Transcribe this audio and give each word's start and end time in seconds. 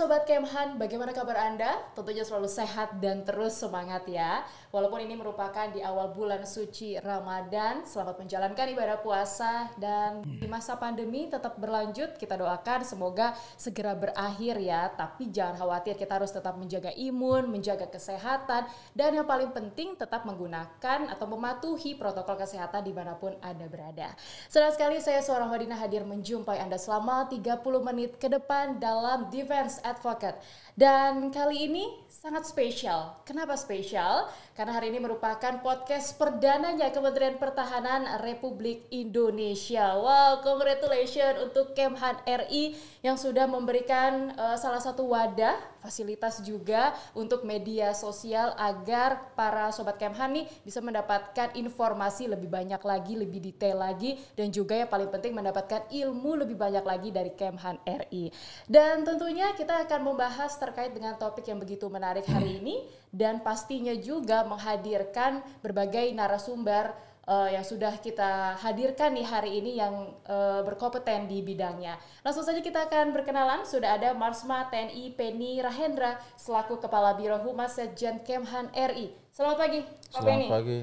Sobat 0.00 0.24
Kemhan, 0.24 0.80
bagaimana 0.80 1.12
kabar 1.12 1.36
Anda? 1.36 1.76
Tentunya 1.92 2.24
selalu 2.24 2.48
sehat 2.48 3.04
dan 3.04 3.20
terus 3.20 3.60
semangat 3.60 4.08
ya. 4.08 4.48
Walaupun 4.72 5.04
ini 5.04 5.12
merupakan 5.12 5.68
di 5.68 5.84
awal 5.84 6.16
bulan 6.16 6.48
suci 6.48 6.96
Ramadan, 6.96 7.84
selamat 7.84 8.24
menjalankan 8.24 8.64
ibadah 8.72 8.96
puasa 9.04 9.68
dan 9.76 10.24
di 10.24 10.48
masa 10.48 10.80
pandemi 10.80 11.28
tetap 11.28 11.60
berlanjut. 11.60 12.16
Kita 12.16 12.40
doakan 12.40 12.80
semoga 12.80 13.36
segera 13.60 13.92
berakhir 13.92 14.56
ya. 14.64 14.88
Tapi 14.88 15.28
jangan 15.28 15.60
khawatir, 15.60 16.00
kita 16.00 16.16
harus 16.16 16.32
tetap 16.32 16.56
menjaga 16.56 16.96
imun, 16.96 17.52
menjaga 17.52 17.84
kesehatan, 17.84 18.72
dan 18.96 19.10
yang 19.12 19.28
paling 19.28 19.52
penting 19.52 20.00
tetap 20.00 20.24
menggunakan 20.24 21.12
atau 21.12 21.28
mematuhi 21.28 21.92
protokol 22.00 22.40
kesehatan 22.40 22.88
di 22.88 22.96
mana 22.96 23.20
pun 23.20 23.36
Anda 23.44 23.68
berada. 23.68 24.16
Senang 24.48 24.72
sekali 24.72 24.96
saya 25.04 25.20
seorang 25.20 25.52
Wadina 25.52 25.76
hadir 25.76 26.08
menjumpai 26.08 26.56
Anda 26.56 26.80
selama 26.80 27.28
30 27.28 27.60
menit 27.84 28.16
ke 28.16 28.32
depan 28.32 28.80
dalam 28.80 29.28
Defense 29.28 29.89
Advocate. 29.90 30.38
Dan 30.78 31.28
kali 31.34 31.66
ini 31.68 31.84
sangat 32.06 32.44
spesial. 32.44 33.20
Kenapa 33.24 33.56
spesial? 33.56 34.28
Karena 34.52 34.76
hari 34.76 34.92
ini 34.92 35.00
merupakan 35.00 35.56
podcast 35.64 36.20
perdananya 36.20 36.92
Kementerian 36.92 37.40
Pertahanan 37.40 38.20
Republik 38.20 38.84
Indonesia. 38.92 39.96
Wow, 39.96 40.44
congratulations 40.44 41.40
untuk 41.48 41.72
Kemhan 41.72 42.20
RI 42.28 42.76
yang 43.00 43.16
sudah 43.16 43.48
memberikan 43.48 44.36
uh, 44.36 44.56
salah 44.60 44.84
satu 44.84 45.08
wadah, 45.08 45.56
fasilitas 45.80 46.44
juga 46.44 46.92
untuk 47.16 47.48
media 47.48 47.96
sosial 47.96 48.52
agar 48.60 49.32
para 49.32 49.72
sobat 49.72 49.96
Kemhan 49.96 50.44
nih 50.44 50.46
bisa 50.60 50.84
mendapatkan 50.84 51.56
informasi 51.56 52.28
lebih 52.28 52.52
banyak 52.52 52.84
lagi, 52.84 53.16
lebih 53.16 53.40
detail 53.40 53.80
lagi 53.80 54.20
dan 54.36 54.52
juga 54.52 54.76
yang 54.76 54.92
paling 54.92 55.08
penting 55.08 55.32
mendapatkan 55.32 55.88
ilmu 55.88 56.44
lebih 56.44 56.60
banyak 56.60 56.84
lagi 56.84 57.08
dari 57.08 57.32
Kemhan 57.32 57.80
RI. 57.88 58.28
Dan 58.68 59.08
tentunya 59.08 59.56
kita 59.56 59.79
akan 59.80 60.00
membahas 60.12 60.52
terkait 60.60 60.92
dengan 60.92 61.16
topik 61.16 61.48
yang 61.48 61.56
begitu 61.56 61.88
menarik 61.88 62.28
hari 62.28 62.60
ini 62.60 62.84
dan 63.08 63.40
pastinya 63.40 63.96
juga 63.96 64.44
menghadirkan 64.44 65.40
berbagai 65.64 66.12
narasumber 66.12 66.92
uh, 67.30 67.48
yang 67.48 67.62
sudah 67.62 67.96
kita 68.02 68.60
hadirkan 68.60 69.14
nih 69.14 69.26
hari 69.26 69.62
ini 69.62 69.78
yang 69.78 70.14
uh, 70.26 70.60
berkompeten 70.66 71.30
di 71.30 71.40
bidangnya. 71.40 71.96
Langsung 72.26 72.42
saja 72.42 72.58
kita 72.58 72.90
akan 72.90 73.14
berkenalan. 73.14 73.62
Sudah 73.62 73.96
ada 73.96 74.10
Marsma 74.12 74.66
TNI 74.68 75.14
Penny 75.14 75.62
Rahendra 75.62 76.18
selaku 76.34 76.82
Kepala 76.82 77.14
Biro 77.14 77.38
Humas 77.40 77.78
Sekjen 77.78 78.20
Kemhan 78.26 78.68
RI. 78.74 79.14
Selamat 79.30 79.56
pagi, 79.62 79.80
Pak 80.12 80.22
Penny. 80.26 80.46
Selamat 80.50 80.58
pagi. 80.58 80.80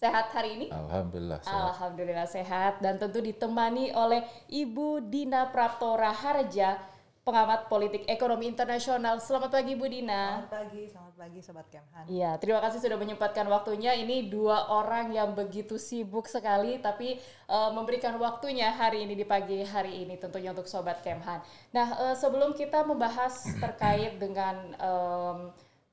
Sehat 0.00 0.32
hari 0.32 0.50
ini? 0.56 0.66
Alhamdulillah 0.72 1.44
sehat. 1.44 1.60
Alhamdulillah 1.60 2.24
sehat 2.24 2.72
dan 2.80 2.96
tentu 2.96 3.20
ditemani 3.20 3.92
oleh 3.92 4.24
Ibu 4.48 5.12
Dina 5.12 5.52
Prapto 5.52 5.92
Raharja 5.92 6.80
pengamat 7.20 7.68
politik 7.68 8.08
ekonomi 8.08 8.48
internasional. 8.48 9.20
Selamat 9.20 9.52
pagi 9.52 9.76
Bu 9.76 9.84
Dina. 9.84 10.40
Selamat 10.40 10.52
pagi, 10.56 10.82
selamat 10.88 11.14
pagi 11.20 11.38
Sobat 11.44 11.66
Kemhan. 11.68 12.04
Iya, 12.08 12.30
terima 12.40 12.60
kasih 12.64 12.80
sudah 12.80 12.96
menyempatkan 12.96 13.44
waktunya. 13.52 13.92
Ini 13.92 14.32
dua 14.32 14.72
orang 14.72 15.12
yang 15.12 15.36
begitu 15.36 15.76
sibuk 15.76 16.24
sekali, 16.24 16.80
tapi 16.80 17.20
uh, 17.52 17.70
memberikan 17.76 18.16
waktunya 18.16 18.72
hari 18.72 19.04
ini 19.04 19.12
di 19.12 19.28
pagi 19.28 19.60
hari 19.60 20.08
ini 20.08 20.16
tentunya 20.16 20.56
untuk 20.56 20.64
Sobat 20.64 21.04
Kemhan. 21.04 21.44
Nah, 21.76 21.88
uh, 22.08 22.16
sebelum 22.16 22.56
kita 22.56 22.88
membahas 22.88 23.52
terkait 23.60 24.16
dengan 24.16 24.56
um, 24.80 25.38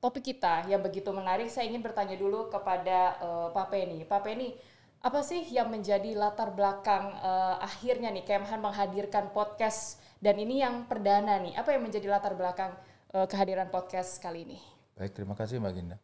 topik 0.00 0.32
kita 0.32 0.64
yang 0.64 0.80
begitu 0.80 1.12
menarik, 1.12 1.52
saya 1.52 1.68
ingin 1.68 1.84
bertanya 1.84 2.16
dulu 2.16 2.48
kepada 2.48 3.20
uh, 3.20 3.48
Pak 3.52 3.68
Penny. 3.68 4.08
Pak 4.08 4.24
Penny, 4.24 4.56
apa 4.98 5.22
sih 5.22 5.46
yang 5.54 5.70
menjadi 5.70 6.10
latar 6.18 6.50
belakang 6.50 7.14
uh, 7.22 7.62
akhirnya 7.62 8.10
nih 8.10 8.26
Kemhan 8.26 8.58
menghadirkan 8.58 9.30
podcast 9.30 10.02
dan 10.18 10.34
ini 10.42 10.58
yang 10.58 10.90
perdana 10.90 11.38
nih, 11.38 11.54
apa 11.54 11.70
yang 11.70 11.86
menjadi 11.86 12.10
latar 12.10 12.34
belakang 12.34 12.74
uh, 13.14 13.26
kehadiran 13.30 13.70
podcast 13.70 14.18
kali 14.18 14.42
ini? 14.42 14.58
Baik, 14.98 15.14
terima 15.14 15.38
kasih 15.38 15.62
Mbak 15.62 15.72
Ginda. 15.78 15.96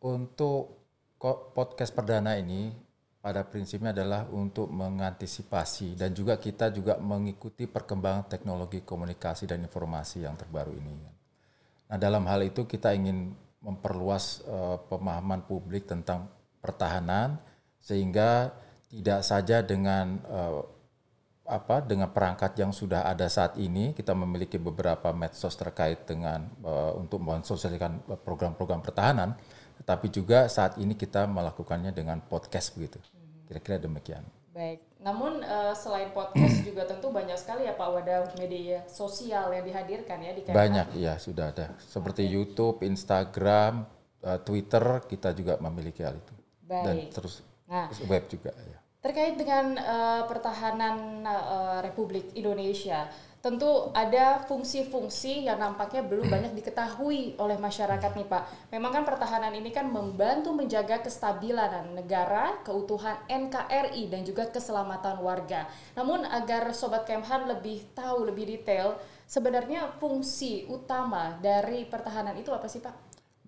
Untuk 0.00 0.80
podcast 1.52 1.92
perdana 1.92 2.40
ini 2.40 2.72
pada 3.20 3.44
prinsipnya 3.44 3.92
adalah 3.92 4.24
untuk 4.32 4.72
mengantisipasi 4.72 5.94
dan 5.94 6.16
juga 6.16 6.40
kita 6.40 6.72
juga 6.72 6.96
mengikuti 6.96 7.68
perkembangan 7.68 8.26
teknologi 8.26 8.82
komunikasi 8.82 9.46
dan 9.46 9.60
informasi 9.62 10.24
yang 10.24 10.34
terbaru 10.34 10.72
ini. 10.72 10.96
Nah, 11.92 12.00
dalam 12.00 12.24
hal 12.24 12.40
itu 12.40 12.64
kita 12.64 12.96
ingin 12.96 13.36
memperluas 13.60 14.42
uh, 14.48 14.80
pemahaman 14.88 15.44
publik 15.44 15.84
tentang 15.84 16.26
pertahanan 16.58 17.36
sehingga 17.82 18.54
tidak 18.86 19.20
saja 19.26 19.60
dengan 19.60 20.22
uh, 20.30 20.62
apa 21.42 21.82
dengan 21.82 22.06
perangkat 22.14 22.54
yang 22.54 22.70
sudah 22.70 23.02
ada 23.02 23.26
saat 23.26 23.58
ini 23.58 23.90
kita 23.92 24.14
memiliki 24.14 24.62
beberapa 24.62 25.10
medsos 25.10 25.58
terkait 25.58 26.06
dengan 26.06 26.46
uh, 26.62 26.94
untuk 26.94 27.18
mensosialisasikan 27.18 28.22
program-program 28.22 28.78
pertahanan 28.78 29.34
tetapi 29.82 30.06
juga 30.14 30.46
saat 30.46 30.78
ini 30.78 30.94
kita 30.94 31.26
melakukannya 31.26 31.90
dengan 31.90 32.22
podcast 32.22 32.78
begitu. 32.78 33.02
Kira-kira 33.50 33.82
demikian. 33.82 34.22
Baik. 34.54 34.86
Namun 35.02 35.42
uh, 35.42 35.74
selain 35.74 36.14
podcast 36.14 36.62
juga 36.68 36.86
tentu 36.86 37.10
banyak 37.10 37.34
sekali 37.34 37.66
ya 37.66 37.74
Pak 37.74 37.88
wadah 37.90 38.30
media 38.38 38.86
sosial 38.86 39.50
yang 39.50 39.66
dihadirkan 39.66 40.22
ya 40.22 40.30
di 40.30 40.46
banyak 40.46 40.94
ya 40.94 41.18
sudah 41.18 41.50
ada. 41.50 41.74
Seperti 41.82 42.22
okay. 42.22 42.32
YouTube 42.38 42.86
Instagram 42.86 43.82
uh, 44.22 44.38
Twitter 44.46 45.02
kita 45.10 45.34
juga 45.34 45.58
memiliki 45.58 46.06
hal 46.06 46.14
itu 46.14 46.41
baik. 46.80 47.12
dan 47.12 47.12
terus 47.12 47.34
nah, 47.68 47.92
web 48.08 48.24
juga 48.32 48.56
ya 48.56 48.82
Terkait 49.02 49.34
dengan 49.34 49.74
uh, 49.82 50.22
pertahanan 50.30 51.26
uh, 51.26 51.82
Republik 51.82 52.38
Indonesia, 52.38 53.10
tentu 53.42 53.90
ada 53.90 54.46
fungsi-fungsi 54.46 55.50
yang 55.50 55.58
nampaknya 55.58 56.06
belum 56.06 56.30
banyak 56.30 56.54
diketahui 56.62 57.34
oleh 57.34 57.58
masyarakat 57.58 58.14
nih 58.14 58.28
Pak. 58.30 58.70
Memang 58.70 58.94
kan 58.94 59.02
pertahanan 59.02 59.50
ini 59.58 59.74
kan 59.74 59.90
membantu 59.90 60.54
menjaga 60.54 61.02
kestabilan 61.02 61.98
negara, 61.98 62.62
keutuhan 62.62 63.18
NKRI 63.26 64.06
dan 64.06 64.22
juga 64.22 64.46
keselamatan 64.46 65.18
warga. 65.18 65.66
Namun 65.98 66.22
agar 66.22 66.70
Sobat 66.70 67.02
Kemhan 67.02 67.50
lebih 67.50 67.82
tahu 67.98 68.30
lebih 68.30 68.54
detail, 68.54 69.02
sebenarnya 69.26 69.98
fungsi 69.98 70.70
utama 70.70 71.42
dari 71.42 71.90
pertahanan 71.90 72.38
itu 72.38 72.54
apa 72.54 72.70
sih 72.70 72.78
Pak? 72.78 72.94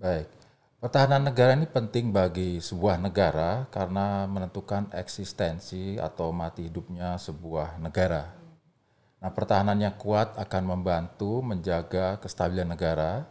Baik. 0.02 0.43
Pertahanan 0.84 1.24
negara 1.24 1.56
ini 1.56 1.64
penting 1.64 2.12
bagi 2.12 2.60
sebuah 2.60 3.00
negara 3.00 3.64
karena 3.72 4.28
menentukan 4.28 4.92
eksistensi 4.92 5.96
atau 5.96 6.28
mati 6.28 6.68
hidupnya 6.68 7.16
sebuah 7.16 7.80
negara. 7.80 8.36
Nah, 9.16 9.32
pertahanan 9.32 9.80
yang 9.80 9.96
kuat 9.96 10.36
akan 10.36 10.76
membantu 10.76 11.40
menjaga 11.40 12.20
kestabilan 12.20 12.68
negara. 12.68 13.24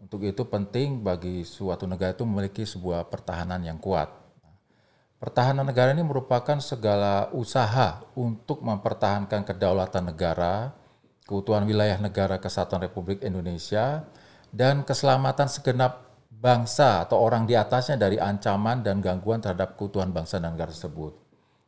Untuk 0.00 0.24
itu 0.24 0.40
penting 0.48 1.04
bagi 1.04 1.44
suatu 1.44 1.84
negara 1.84 2.16
itu 2.16 2.24
memiliki 2.24 2.64
sebuah 2.64 3.12
pertahanan 3.12 3.60
yang 3.60 3.76
kuat. 3.76 4.08
Pertahanan 5.20 5.68
negara 5.68 5.92
ini 5.92 6.00
merupakan 6.00 6.56
segala 6.64 7.28
usaha 7.36 8.08
untuk 8.16 8.64
mempertahankan 8.64 9.44
kedaulatan 9.44 10.16
negara, 10.16 10.72
keutuhan 11.28 11.68
wilayah 11.68 12.00
negara 12.00 12.40
kesatuan 12.40 12.88
Republik 12.88 13.20
Indonesia, 13.20 14.08
dan 14.48 14.80
keselamatan 14.80 15.52
segenap 15.52 16.05
bangsa 16.36 17.08
atau 17.08 17.16
orang 17.20 17.48
di 17.48 17.56
atasnya 17.56 17.96
dari 17.96 18.20
ancaman 18.20 18.84
dan 18.84 19.00
gangguan 19.00 19.40
terhadap 19.40 19.74
keutuhan 19.74 20.12
bangsa 20.12 20.36
dan 20.36 20.52
negara 20.52 20.68
tersebut. 20.68 21.12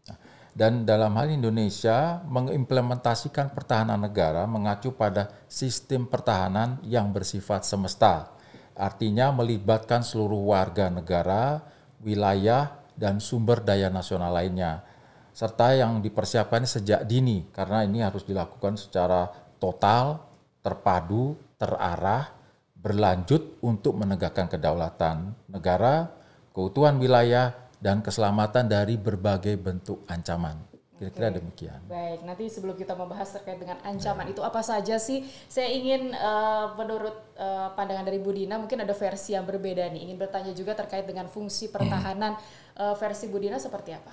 Nah, 0.08 0.18
dan 0.52 0.84
dalam 0.84 1.14
hal 1.16 1.32
Indonesia 1.32 2.20
mengimplementasikan 2.28 3.56
pertahanan 3.56 3.98
negara 3.98 4.44
mengacu 4.44 4.92
pada 4.92 5.32
sistem 5.48 6.04
pertahanan 6.04 6.82
yang 6.84 7.10
bersifat 7.14 7.64
semesta. 7.64 8.34
Artinya 8.78 9.34
melibatkan 9.34 10.06
seluruh 10.06 10.54
warga 10.54 10.86
negara, 10.86 11.58
wilayah, 11.98 12.78
dan 12.94 13.18
sumber 13.18 13.62
daya 13.62 13.90
nasional 13.90 14.30
lainnya. 14.30 14.86
Serta 15.34 15.74
yang 15.74 16.02
dipersiapkan 16.02 16.66
sejak 16.66 17.06
dini 17.06 17.46
karena 17.54 17.86
ini 17.86 18.02
harus 18.02 18.22
dilakukan 18.26 18.78
secara 18.78 19.30
total, 19.58 20.22
terpadu, 20.62 21.38
terarah, 21.58 22.37
berlanjut 22.78 23.58
untuk 23.60 23.98
menegakkan 23.98 24.46
kedaulatan 24.46 25.34
negara, 25.50 26.14
keutuhan 26.54 26.96
wilayah, 26.96 27.54
dan 27.78 28.02
keselamatan 28.02 28.66
dari 28.66 28.98
berbagai 28.98 29.54
bentuk 29.58 30.02
ancaman. 30.10 30.68
Kira-kira 30.98 31.30
demikian. 31.30 31.78
Baik, 31.86 32.26
nanti 32.26 32.50
sebelum 32.50 32.74
kita 32.74 32.98
membahas 32.98 33.30
terkait 33.30 33.62
dengan 33.62 33.78
ancaman 33.86 34.26
ya. 34.26 34.34
itu 34.34 34.42
apa 34.42 34.66
saja 34.66 34.98
sih? 34.98 35.22
Saya 35.46 35.70
ingin 35.70 36.10
uh, 36.10 36.74
menurut 36.74 37.38
uh, 37.38 37.70
pandangan 37.78 38.02
dari 38.02 38.18
Budina 38.18 38.58
mungkin 38.58 38.82
ada 38.82 38.90
versi 38.98 39.38
yang 39.38 39.46
berbeda 39.46 39.94
nih. 39.94 40.10
Ingin 40.10 40.18
bertanya 40.18 40.50
juga 40.58 40.74
terkait 40.74 41.06
dengan 41.06 41.30
fungsi 41.30 41.70
pertahanan 41.70 42.34
uh, 42.74 42.98
versi 42.98 43.30
Budina 43.30 43.62
seperti 43.62 43.94
apa? 43.94 44.10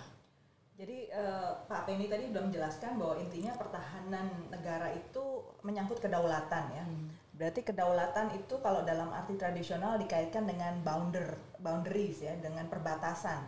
Jadi 0.78 1.10
uh, 1.10 1.66
Pak 1.66 1.90
Penny 1.90 2.06
tadi 2.06 2.30
sudah 2.30 2.44
menjelaskan 2.46 3.02
bahwa 3.02 3.18
intinya 3.18 3.58
pertahanan 3.58 4.28
negara 4.54 4.94
itu 4.94 5.42
menyangkut 5.66 5.98
kedaulatan 5.98 6.64
ya. 6.70 6.86
Hmm. 6.86 7.10
Berarti 7.36 7.68
kedaulatan 7.68 8.32
itu 8.40 8.56
kalau 8.64 8.88
dalam 8.88 9.12
arti 9.12 9.36
tradisional 9.36 10.00
dikaitkan 10.00 10.48
dengan 10.48 10.80
bounder, 10.80 11.36
boundaries 11.60 12.24
ya, 12.24 12.32
dengan 12.40 12.72
perbatasan. 12.72 13.44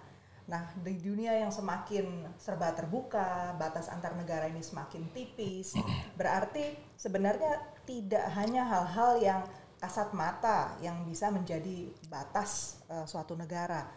Nah, 0.48 0.64
di 0.80 0.96
dunia 0.96 1.36
yang 1.36 1.52
semakin 1.52 2.24
serba 2.40 2.72
terbuka, 2.72 3.56
batas 3.60 3.92
antar 3.92 4.16
negara 4.16 4.48
ini 4.48 4.64
semakin 4.64 5.12
tipis, 5.12 5.76
berarti 6.20 6.76
sebenarnya 6.96 7.60
tidak 7.84 8.28
hanya 8.36 8.64
hal-hal 8.64 9.12
yang 9.20 9.42
kasat 9.78 10.10
mata 10.16 10.74
yang 10.82 11.04
bisa 11.04 11.30
menjadi 11.30 11.92
batas 12.12 12.82
uh, 12.88 13.04
suatu 13.04 13.36
negara. 13.36 13.88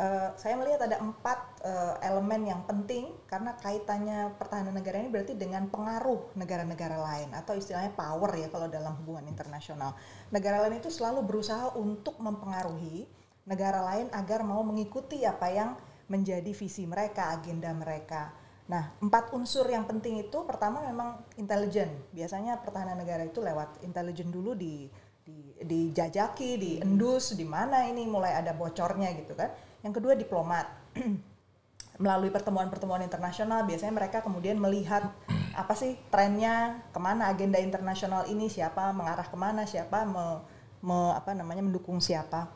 Uh, 0.00 0.32
saya 0.40 0.56
melihat 0.56 0.80
ada 0.88 0.96
empat 0.96 1.60
uh, 1.60 2.00
elemen 2.00 2.48
yang 2.48 2.64
penting 2.64 3.12
karena 3.28 3.52
kaitannya 3.60 4.32
pertahanan 4.40 4.72
negara 4.72 4.96
ini 4.96 5.12
berarti 5.12 5.36
dengan 5.36 5.68
pengaruh 5.68 6.32
negara-negara 6.40 6.96
lain 6.96 7.28
atau 7.36 7.52
istilahnya 7.52 7.92
power 7.92 8.32
ya 8.32 8.48
kalau 8.48 8.64
dalam 8.72 8.96
hubungan 9.04 9.28
internasional. 9.28 9.92
Negara 10.32 10.64
lain 10.64 10.80
itu 10.80 10.88
selalu 10.88 11.20
berusaha 11.28 11.76
untuk 11.76 12.16
mempengaruhi 12.16 13.04
negara 13.44 13.84
lain 13.92 14.08
agar 14.16 14.40
mau 14.40 14.64
mengikuti 14.64 15.20
apa 15.28 15.52
yang 15.52 15.76
menjadi 16.08 16.48
visi 16.56 16.88
mereka, 16.88 17.36
agenda 17.36 17.68
mereka. 17.76 18.32
Nah, 18.72 18.96
empat 19.04 19.36
unsur 19.36 19.68
yang 19.68 19.84
penting 19.84 20.22
itu 20.24 20.48
pertama 20.48 20.80
memang 20.80 21.20
intelijen. 21.36 21.92
Biasanya 22.16 22.56
pertahanan 22.64 22.96
negara 22.96 23.28
itu 23.28 23.44
lewat 23.44 23.84
intelijen 23.84 24.32
dulu 24.32 24.56
di 24.56 24.88
di 25.20 25.52
dijajaki, 25.60 26.56
diendus, 26.56 27.36
di 27.36 27.44
mana 27.44 27.84
ini 27.84 28.08
mulai 28.08 28.38
ada 28.38 28.56
bocornya 28.56 29.12
gitu 29.12 29.36
kan. 29.36 29.52
Yang 29.80 30.02
kedua 30.02 30.14
diplomat. 30.16 30.66
Melalui 32.02 32.32
pertemuan-pertemuan 32.32 33.04
internasional 33.04 33.68
biasanya 33.68 33.92
mereka 33.92 34.24
kemudian 34.24 34.56
melihat 34.56 35.12
apa 35.52 35.74
sih 35.76 36.00
trennya, 36.08 36.80
ke 36.94 36.98
mana 37.02 37.28
agenda 37.28 37.60
internasional 37.60 38.24
ini, 38.24 38.48
siapa 38.48 38.94
mengarah 38.96 39.28
ke 39.28 39.36
mana, 39.36 39.68
siapa 39.68 40.08
me, 40.08 40.40
me, 40.80 41.12
apa 41.12 41.36
namanya 41.36 41.60
mendukung 41.60 42.00
siapa. 42.00 42.48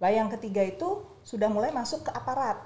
Lah 0.00 0.08
yang 0.08 0.32
ketiga 0.32 0.64
itu 0.64 1.04
sudah 1.20 1.52
mulai 1.52 1.68
masuk 1.76 2.08
ke 2.08 2.10
aparat 2.16 2.56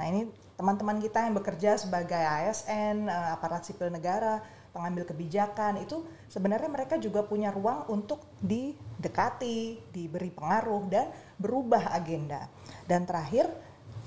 Nah 0.00 0.08
ini 0.08 0.32
teman-teman 0.56 0.96
kita 0.96 1.28
yang 1.28 1.36
bekerja 1.36 1.76
sebagai 1.76 2.16
ASN, 2.16 3.04
eh, 3.04 3.28
aparat 3.36 3.68
sipil 3.68 3.92
negara, 3.92 4.40
pengambil 4.72 5.04
kebijakan 5.04 5.84
itu 5.84 6.00
sebenarnya 6.32 6.72
mereka 6.72 6.96
juga 6.96 7.20
punya 7.20 7.52
ruang 7.52 7.84
untuk 7.92 8.24
didekati, 9.00 9.80
diberi 9.96 10.28
pengaruh 10.28 10.84
dan 10.92 11.08
berubah 11.40 11.96
agenda. 11.96 12.52
Dan 12.84 13.08
terakhir, 13.08 13.48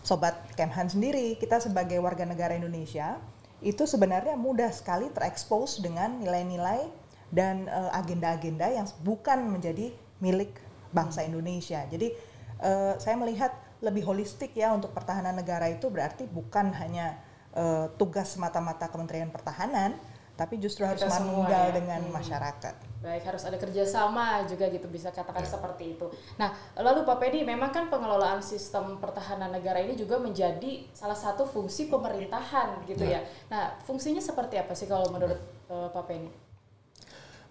sobat 0.06 0.38
Kemhan 0.54 0.86
sendiri, 0.86 1.34
kita 1.42 1.58
sebagai 1.58 1.98
warga 1.98 2.30
negara 2.30 2.54
Indonesia 2.54 3.18
itu 3.66 3.90
sebenarnya 3.90 4.38
mudah 4.38 4.70
sekali 4.70 5.10
terekspos 5.10 5.82
dengan 5.82 6.22
nilai-nilai 6.22 6.86
dan 7.34 7.66
uh, 7.66 7.90
agenda-agenda 7.98 8.70
yang 8.70 8.86
bukan 9.02 9.50
menjadi 9.50 9.90
milik 10.22 10.54
bangsa 10.94 11.26
Indonesia. 11.26 11.82
Jadi 11.90 12.14
uh, 12.62 12.94
saya 13.02 13.18
melihat 13.18 13.50
lebih 13.82 14.06
holistik 14.06 14.54
ya 14.54 14.72
untuk 14.72 14.94
pertahanan 14.94 15.34
negara 15.34 15.68
itu 15.68 15.90
berarti 15.90 16.30
bukan 16.30 16.70
hanya 16.78 17.18
uh, 17.58 17.90
tugas 17.98 18.38
semata-mata 18.38 18.88
Kementerian 18.94 19.34
Pertahanan, 19.34 19.98
tapi 20.38 20.62
justru 20.62 20.86
harus 20.86 21.02
meninggal 21.02 21.74
ya. 21.74 21.74
dengan 21.74 22.02
hmm. 22.06 22.14
masyarakat. 22.14 22.93
Baik, 23.04 23.28
harus 23.28 23.44
ada 23.44 23.60
kerjasama 23.60 24.48
juga 24.48 24.72
gitu 24.72 24.88
bisa 24.88 25.12
katakan 25.12 25.44
ya. 25.44 25.52
seperti 25.52 26.00
itu. 26.00 26.08
Nah, 26.40 26.56
lalu 26.80 27.04
Pak 27.04 27.20
Pedi, 27.20 27.44
memang 27.44 27.68
kan 27.76 27.92
pengelolaan 27.92 28.40
sistem 28.40 28.96
pertahanan 28.96 29.52
negara 29.52 29.84
ini 29.84 30.00
juga 30.00 30.24
menjadi 30.24 30.88
salah 30.96 31.20
satu 31.20 31.44
fungsi 31.44 31.92
pemerintahan 31.92 32.88
gitu 32.88 33.04
ya. 33.04 33.20
ya. 33.20 33.52
Nah, 33.52 33.76
fungsinya 33.84 34.24
seperti 34.24 34.56
apa 34.56 34.72
sih 34.72 34.88
kalau 34.88 35.12
menurut 35.12 35.36
uh, 35.68 35.92
Pak 35.92 36.04
Pedi? 36.08 36.32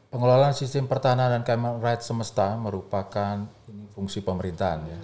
Pengelolaan 0.09 0.57
sistem 0.57 0.89
pertahanan 0.89 1.29
dan 1.29 1.45
keamanan 1.45 1.85
rakyat 1.85 2.01
semesta 2.01 2.57
merupakan 2.57 3.45
ini 3.69 3.85
fungsi 3.93 4.25
pemerintahan 4.25 4.81
ya. 4.89 5.01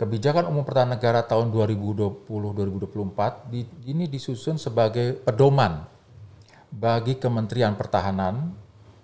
Kebijakan 0.00 0.48
umum 0.48 0.64
pertahanan 0.64 0.96
negara 0.98 1.22
tahun 1.22 1.52
2020-2024 1.52 3.52
ini 3.86 4.08
disusun 4.08 4.58
sebagai 4.58 5.20
pedoman 5.20 5.84
bagi 6.72 7.20
Kementerian 7.20 7.76
Pertahanan 7.76 8.56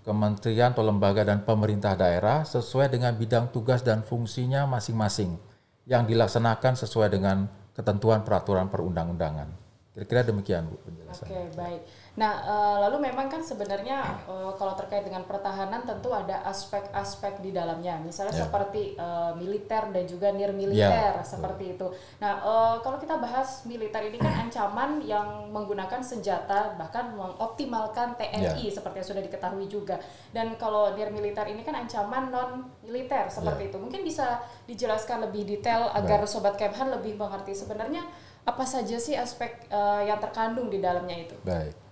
kementerian 0.09 0.73
atau 0.73 0.81
lembaga 0.81 1.21
dan 1.21 1.45
pemerintah 1.45 1.93
daerah 1.93 2.41
sesuai 2.41 2.89
dengan 2.89 3.13
bidang 3.13 3.53
tugas 3.53 3.85
dan 3.85 4.01
fungsinya 4.01 4.65
masing-masing 4.65 5.37
yang 5.85 6.09
dilaksanakan 6.09 6.81
sesuai 6.81 7.13
dengan 7.13 7.45
ketentuan 7.77 8.25
peraturan 8.25 8.73
perundang-undangan. 8.73 9.53
Kira-kira 9.93 10.25
demikian 10.25 10.65
Bu 10.65 10.81
penjelasan. 10.81 11.29
Oke, 11.29 11.53
baik. 11.53 11.81
Nah, 12.19 12.43
uh, 12.43 12.77
lalu 12.83 13.07
memang 13.07 13.31
kan 13.31 13.39
sebenarnya 13.39 14.03
uh, 14.27 14.51
kalau 14.59 14.75
terkait 14.75 15.07
dengan 15.07 15.23
pertahanan 15.23 15.87
tentu 15.87 16.11
ada 16.11 16.43
aspek-aspek 16.51 17.39
di 17.39 17.55
dalamnya, 17.55 18.03
misalnya 18.03 18.35
yeah. 18.35 18.43
seperti 18.43 18.83
uh, 18.99 19.39
militer 19.39 19.87
dan 19.95 20.03
juga 20.03 20.35
nir 20.35 20.51
militer 20.51 21.15
yeah. 21.15 21.23
seperti 21.23 21.79
itu. 21.79 21.87
Nah, 22.19 22.43
uh, 22.43 22.77
kalau 22.83 22.99
kita 22.99 23.23
bahas 23.23 23.63
militer 23.71 24.03
ini 24.03 24.19
kan 24.19 24.35
ancaman 24.51 24.99
yang 25.07 25.47
menggunakan 25.55 26.03
senjata 26.03 26.75
bahkan 26.75 27.15
mengoptimalkan 27.15 28.19
TNI 28.19 28.67
yeah. 28.67 28.75
seperti 28.75 28.99
yang 28.99 29.09
sudah 29.15 29.23
diketahui 29.23 29.71
juga. 29.71 30.03
Dan 30.35 30.59
kalau 30.59 30.99
nir 30.99 31.15
militer 31.15 31.47
ini 31.47 31.63
kan 31.63 31.79
ancaman 31.79 32.35
non 32.35 32.67
militer 32.83 33.31
seperti 33.31 33.63
yeah. 33.63 33.71
itu. 33.71 33.77
Mungkin 33.79 34.03
bisa 34.03 34.43
dijelaskan 34.67 35.31
lebih 35.31 35.47
detail 35.47 35.87
agar 35.95 36.27
Baik. 36.27 36.31
sobat 36.35 36.59
Kemhan 36.59 36.91
lebih 36.99 37.15
mengerti 37.15 37.55
sebenarnya 37.55 38.03
apa 38.43 38.65
saja 38.67 38.99
sih 38.99 39.15
aspek 39.15 39.71
uh, 39.71 40.03
yang 40.03 40.19
terkandung 40.19 40.67
di 40.67 40.83
dalamnya 40.83 41.15
itu. 41.15 41.39
Baik. 41.47 41.88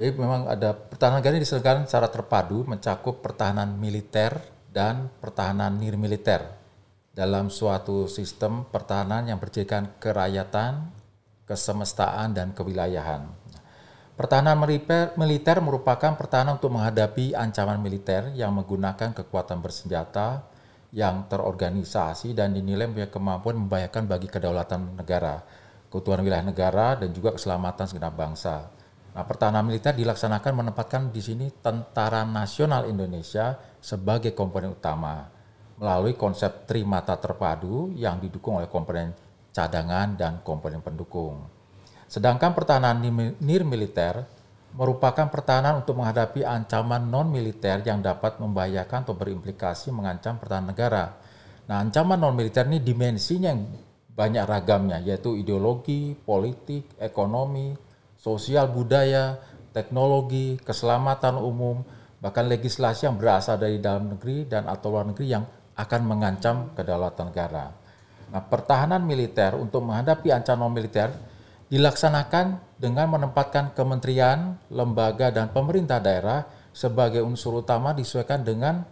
Jadi 0.00 0.16
memang 0.16 0.48
ada 0.48 0.72
pertahanan 0.72 1.20
negara 1.20 1.36
diselenggarakan 1.36 1.84
secara 1.84 2.08
terpadu 2.08 2.64
mencakup 2.64 3.20
pertahanan 3.20 3.76
militer 3.76 4.32
dan 4.72 5.12
pertahanan 5.20 5.76
nirmiliter 5.76 6.40
dalam 7.12 7.52
suatu 7.52 8.08
sistem 8.08 8.64
pertahanan 8.64 9.28
yang 9.28 9.36
berjadikan 9.36 10.00
kerakyatan, 10.00 10.88
kesemestaan, 11.44 12.32
dan 12.32 12.56
kewilayahan. 12.56 13.28
Pertahanan 14.16 14.56
militer 15.20 15.60
merupakan 15.60 16.16
pertahanan 16.16 16.56
untuk 16.56 16.72
menghadapi 16.72 17.36
ancaman 17.36 17.76
militer 17.76 18.32
yang 18.32 18.56
menggunakan 18.56 19.12
kekuatan 19.12 19.60
bersenjata 19.60 20.48
yang 20.96 21.28
terorganisasi 21.28 22.32
dan 22.32 22.56
dinilai 22.56 22.88
punya 22.88 23.12
kemampuan 23.12 23.68
membahayakan 23.68 24.08
bagi 24.08 24.32
kedaulatan 24.32 24.96
negara, 24.96 25.44
keutuhan 25.92 26.24
wilayah 26.24 26.48
negara, 26.48 26.96
dan 26.96 27.12
juga 27.12 27.36
keselamatan 27.36 27.84
segenap 27.84 28.16
bangsa. 28.16 28.79
Nah, 29.10 29.26
pertahanan 29.26 29.66
militer 29.66 29.90
dilaksanakan 29.90 30.62
menempatkan 30.62 31.10
di 31.10 31.18
sini 31.18 31.50
Tentara 31.50 32.22
Nasional 32.22 32.86
Indonesia 32.86 33.58
sebagai 33.82 34.30
komponen 34.30 34.78
utama 34.78 35.26
melalui 35.80 36.14
konsep 36.14 36.68
trimata 36.68 37.16
terpadu 37.16 37.90
yang 37.96 38.20
didukung 38.20 38.60
oleh 38.60 38.68
komponen 38.70 39.10
cadangan 39.50 40.14
dan 40.14 40.32
komponen 40.46 40.78
pendukung. 40.84 41.42
Sedangkan 42.06 42.54
pertahanan 42.54 43.02
nir 43.40 43.62
militer 43.66 44.22
merupakan 44.76 45.26
pertahanan 45.26 45.82
untuk 45.82 45.98
menghadapi 45.98 46.46
ancaman 46.46 47.02
non 47.10 47.26
militer 47.26 47.82
yang 47.82 47.98
dapat 47.98 48.38
membahayakan 48.38 49.02
atau 49.02 49.14
berimplikasi 49.18 49.90
mengancam 49.90 50.38
pertahanan 50.38 50.70
negara. 50.70 51.04
Nah, 51.66 51.82
ancaman 51.82 52.18
non 52.18 52.36
militer 52.38 52.70
ini 52.70 52.78
dimensinya 52.78 53.50
yang 53.50 53.62
banyak 54.10 54.44
ragamnya 54.46 55.02
yaitu 55.02 55.34
ideologi, 55.34 56.14
politik, 56.14 56.94
ekonomi, 57.00 57.74
sosial 58.20 58.68
budaya, 58.68 59.40
teknologi, 59.72 60.60
keselamatan 60.60 61.40
umum, 61.40 61.80
bahkan 62.20 62.44
legislasi 62.44 63.08
yang 63.08 63.16
berasal 63.16 63.56
dari 63.56 63.80
dalam 63.80 64.12
negeri 64.12 64.44
dan 64.44 64.68
atau 64.68 64.92
luar 64.92 65.08
negeri 65.08 65.26
yang 65.32 65.44
akan 65.72 66.00
mengancam 66.04 66.76
kedaulatan 66.76 67.32
negara. 67.32 67.72
Nah, 68.30 68.42
pertahanan 68.44 69.00
militer 69.00 69.56
untuk 69.56 69.88
menghadapi 69.88 70.28
ancaman 70.30 70.68
militer 70.68 71.08
dilaksanakan 71.72 72.76
dengan 72.76 73.08
menempatkan 73.08 73.72
kementerian, 73.72 74.60
lembaga, 74.68 75.32
dan 75.32 75.48
pemerintah 75.48 75.96
daerah 75.96 76.44
sebagai 76.70 77.24
unsur 77.24 77.64
utama 77.64 77.96
disesuaikan 77.96 78.44
dengan 78.44 78.84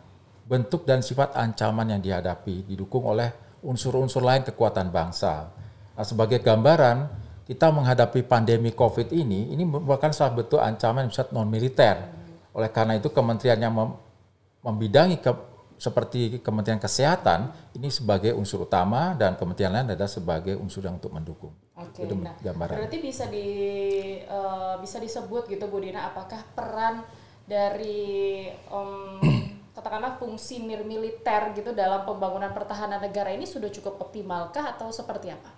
bentuk 0.49 0.89
dan 0.89 1.05
sifat 1.05 1.37
ancaman 1.37 1.93
yang 1.93 2.01
dihadapi, 2.01 2.65
didukung 2.65 3.05
oleh 3.05 3.29
unsur-unsur 3.61 4.25
lain 4.25 4.43
kekuatan 4.49 4.89
bangsa. 4.89 5.53
Nah, 5.93 6.07
sebagai 6.07 6.41
gambaran, 6.41 7.28
kita 7.49 7.73
menghadapi 7.73 8.29
pandemi 8.29 8.77
COVID 8.77 9.09
ini, 9.09 9.57
ini 9.57 9.65
merupakan 9.65 10.13
salah 10.13 10.37
bentuk 10.37 10.61
ancaman 10.61 11.09
yang 11.09 11.13
non 11.33 11.49
militer. 11.49 11.97
Oleh 12.53 12.69
karena 12.69 13.01
itu 13.01 13.09
kementerian 13.09 13.57
yang 13.57 13.73
mem 13.73 13.97
membidangi 14.61 15.17
ke, 15.17 15.33
seperti 15.81 16.43
Kementerian 16.45 16.83
Kesehatan 16.83 17.73
ini 17.73 17.89
sebagai 17.89 18.35
unsur 18.35 18.69
utama 18.69 19.15
dan 19.15 19.39
kementerian 19.39 19.73
lain 19.73 19.95
adalah 19.95 20.11
sebagai 20.11 20.59
unsur 20.61 20.85
yang 20.85 21.01
untuk 21.01 21.15
mendukung. 21.15 21.55
Oke, 21.79 22.05
okay, 22.05 22.11
nah, 22.11 22.35
berarti 22.53 22.99
bisa 22.99 23.31
di 23.31 23.47
uh, 24.27 24.77
bisa 24.83 24.99
disebut 24.99 25.49
gitu 25.49 25.71
Bu 25.71 25.79
Dina, 25.79 26.11
apakah 26.11 26.43
peran 26.53 27.07
dari 27.47 28.51
um, 28.69 29.23
katakanlah 29.79 30.19
fungsi 30.19 30.61
militer 30.61 31.55
gitu 31.55 31.71
dalam 31.73 32.03
pembangunan 32.05 32.51
pertahanan 32.51 33.01
negara 33.01 33.33
ini 33.33 33.47
sudah 33.47 33.71
cukup 33.71 34.11
optimalkah 34.11 34.75
atau 34.75 34.91
seperti 34.91 35.33
apa? 35.33 35.58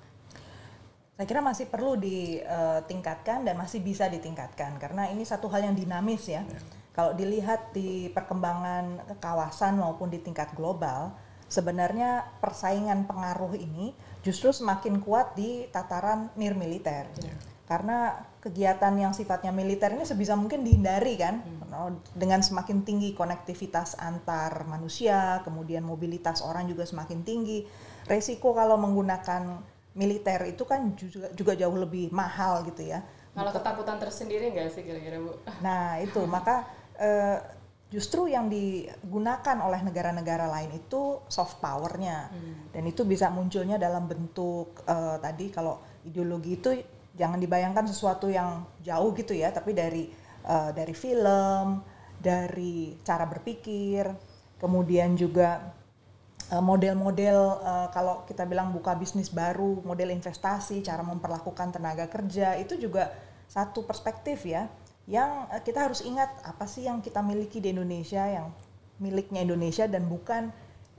Saya 1.20 1.36
kira 1.36 1.44
masih 1.44 1.68
perlu 1.68 2.00
ditingkatkan 2.00 3.44
dan 3.44 3.60
masih 3.60 3.84
bisa 3.84 4.08
ditingkatkan 4.08 4.80
karena 4.80 5.04
ini 5.12 5.20
satu 5.20 5.52
hal 5.52 5.68
yang 5.68 5.76
dinamis 5.76 6.24
ya. 6.24 6.40
ya. 6.40 6.60
Kalau 6.96 7.12
dilihat 7.12 7.76
di 7.76 8.08
perkembangan 8.08 9.04
kawasan 9.20 9.76
maupun 9.76 10.08
di 10.08 10.16
tingkat 10.24 10.56
global, 10.56 11.12
sebenarnya 11.44 12.24
persaingan 12.40 13.04
pengaruh 13.04 13.52
ini 13.52 13.92
justru 14.24 14.48
semakin 14.48 15.04
kuat 15.04 15.36
di 15.36 15.68
tataran 15.68 16.32
nir 16.40 16.56
militer. 16.56 17.04
Ya. 17.20 17.36
Karena 17.68 18.16
kegiatan 18.40 18.96
yang 18.96 19.12
sifatnya 19.12 19.52
militer 19.52 19.92
ini 19.92 20.08
sebisa 20.08 20.40
mungkin 20.40 20.64
dihindari 20.64 21.20
kan 21.20 21.44
hmm. 21.44 22.16
dengan 22.16 22.40
semakin 22.40 22.80
tinggi 22.80 23.12
konektivitas 23.12 24.00
antar 24.00 24.64
manusia, 24.64 25.44
kemudian 25.44 25.84
mobilitas 25.84 26.40
orang 26.40 26.64
juga 26.64 26.88
semakin 26.88 27.28
tinggi. 27.28 27.68
Resiko 28.08 28.56
kalau 28.56 28.80
menggunakan 28.80 29.69
militer 29.94 30.46
itu 30.46 30.62
kan 30.62 30.94
juga, 30.94 31.28
juga 31.34 31.52
jauh 31.58 31.74
lebih 31.74 32.14
mahal 32.14 32.62
gitu 32.66 32.86
ya. 32.86 33.02
Malah 33.34 33.54
ketakutan 33.54 33.98
tersendiri 33.98 34.50
nggak 34.50 34.70
sih 34.70 34.82
kira-kira 34.82 35.18
Bu? 35.18 35.34
Nah 35.62 35.98
itu 36.02 36.22
maka 36.26 36.66
eh, 36.98 37.38
justru 37.90 38.30
yang 38.30 38.46
digunakan 38.46 39.56
oleh 39.66 39.82
negara-negara 39.82 40.46
lain 40.46 40.78
itu 40.78 41.18
soft 41.26 41.58
powernya 41.58 42.30
hmm. 42.30 42.54
dan 42.70 42.82
itu 42.86 43.02
bisa 43.02 43.34
munculnya 43.34 43.82
dalam 43.82 44.06
bentuk 44.06 44.86
eh, 44.86 45.16
tadi 45.18 45.50
kalau 45.50 45.82
ideologi 46.06 46.54
itu 46.54 46.70
jangan 47.18 47.42
dibayangkan 47.42 47.90
sesuatu 47.90 48.30
yang 48.30 48.62
jauh 48.78 49.10
gitu 49.18 49.34
ya 49.34 49.50
tapi 49.50 49.74
dari 49.74 50.06
eh, 50.46 50.70
dari 50.70 50.94
film 50.94 51.82
dari 52.14 52.94
cara 53.02 53.26
berpikir 53.26 54.06
kemudian 54.62 55.18
juga 55.18 55.79
model-model 56.58 57.62
uh, 57.62 57.88
kalau 57.94 58.26
kita 58.26 58.42
bilang 58.42 58.74
buka 58.74 58.98
bisnis 58.98 59.30
baru, 59.30 59.78
model 59.86 60.10
investasi, 60.10 60.82
cara 60.82 61.06
memperlakukan 61.06 61.70
tenaga 61.70 62.10
kerja 62.10 62.58
itu 62.58 62.74
juga 62.74 63.14
satu 63.46 63.86
perspektif 63.86 64.42
ya 64.42 64.66
yang 65.06 65.46
uh, 65.46 65.62
kita 65.62 65.86
harus 65.86 66.02
ingat 66.02 66.26
apa 66.42 66.66
sih 66.66 66.90
yang 66.90 66.98
kita 66.98 67.22
miliki 67.22 67.62
di 67.62 67.70
Indonesia 67.70 68.26
yang 68.26 68.50
miliknya 68.98 69.46
Indonesia 69.46 69.86
dan 69.86 70.10
bukan 70.10 70.50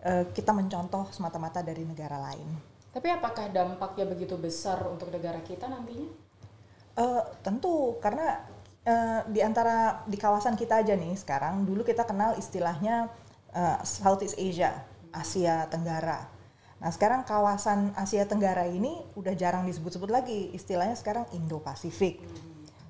uh, 0.08 0.24
kita 0.32 0.56
mencontoh 0.56 1.12
semata-mata 1.12 1.60
dari 1.60 1.84
negara 1.84 2.16
lain. 2.32 2.48
Tapi 2.92 3.08
apakah 3.12 3.52
dampaknya 3.52 4.08
begitu 4.08 4.36
besar 4.40 4.84
untuk 4.88 5.12
negara 5.12 5.40
kita 5.44 5.68
nantinya? 5.68 6.08
Uh, 6.96 7.24
tentu 7.44 8.00
karena 8.00 8.44
uh, 8.84 9.24
di 9.28 9.40
antara 9.40 10.04
di 10.08 10.16
kawasan 10.16 10.56
kita 10.60 10.84
aja 10.84 10.96
nih 10.96 11.16
sekarang 11.16 11.64
dulu 11.64 11.88
kita 11.88 12.04
kenal 12.04 12.36
istilahnya 12.36 13.08
uh, 13.56 13.80
Southeast 13.84 14.36
Asia 14.36 14.76
Asia 15.12 15.68
Tenggara. 15.68 16.28
Nah 16.82 16.90
sekarang 16.90 17.22
kawasan 17.28 17.94
Asia 17.94 18.26
Tenggara 18.26 18.66
ini 18.66 19.06
udah 19.14 19.38
jarang 19.38 19.70
disebut-sebut 19.70 20.10
lagi, 20.10 20.50
istilahnya 20.56 20.98
sekarang 20.98 21.30
Indo-Pasifik. 21.36 22.18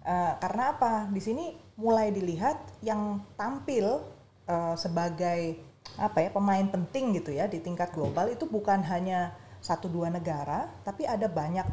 Uh, 0.01 0.33
karena 0.39 0.73
apa? 0.73 1.05
Di 1.11 1.21
sini 1.21 1.53
mulai 1.77 2.09
dilihat 2.09 2.57
yang 2.81 3.21
tampil 3.35 4.01
uh, 4.47 4.73
sebagai 4.79 5.59
apa 5.99 6.23
ya 6.23 6.29
pemain 6.31 6.63
penting 6.71 7.19
gitu 7.19 7.35
ya 7.35 7.51
di 7.51 7.59
tingkat 7.59 7.91
global 7.91 8.31
itu 8.31 8.47
bukan 8.47 8.79
hanya 8.85 9.35
satu 9.61 9.91
dua 9.91 10.09
negara, 10.09 10.71
tapi 10.81 11.05
ada 11.05 11.29
banyak 11.29 11.67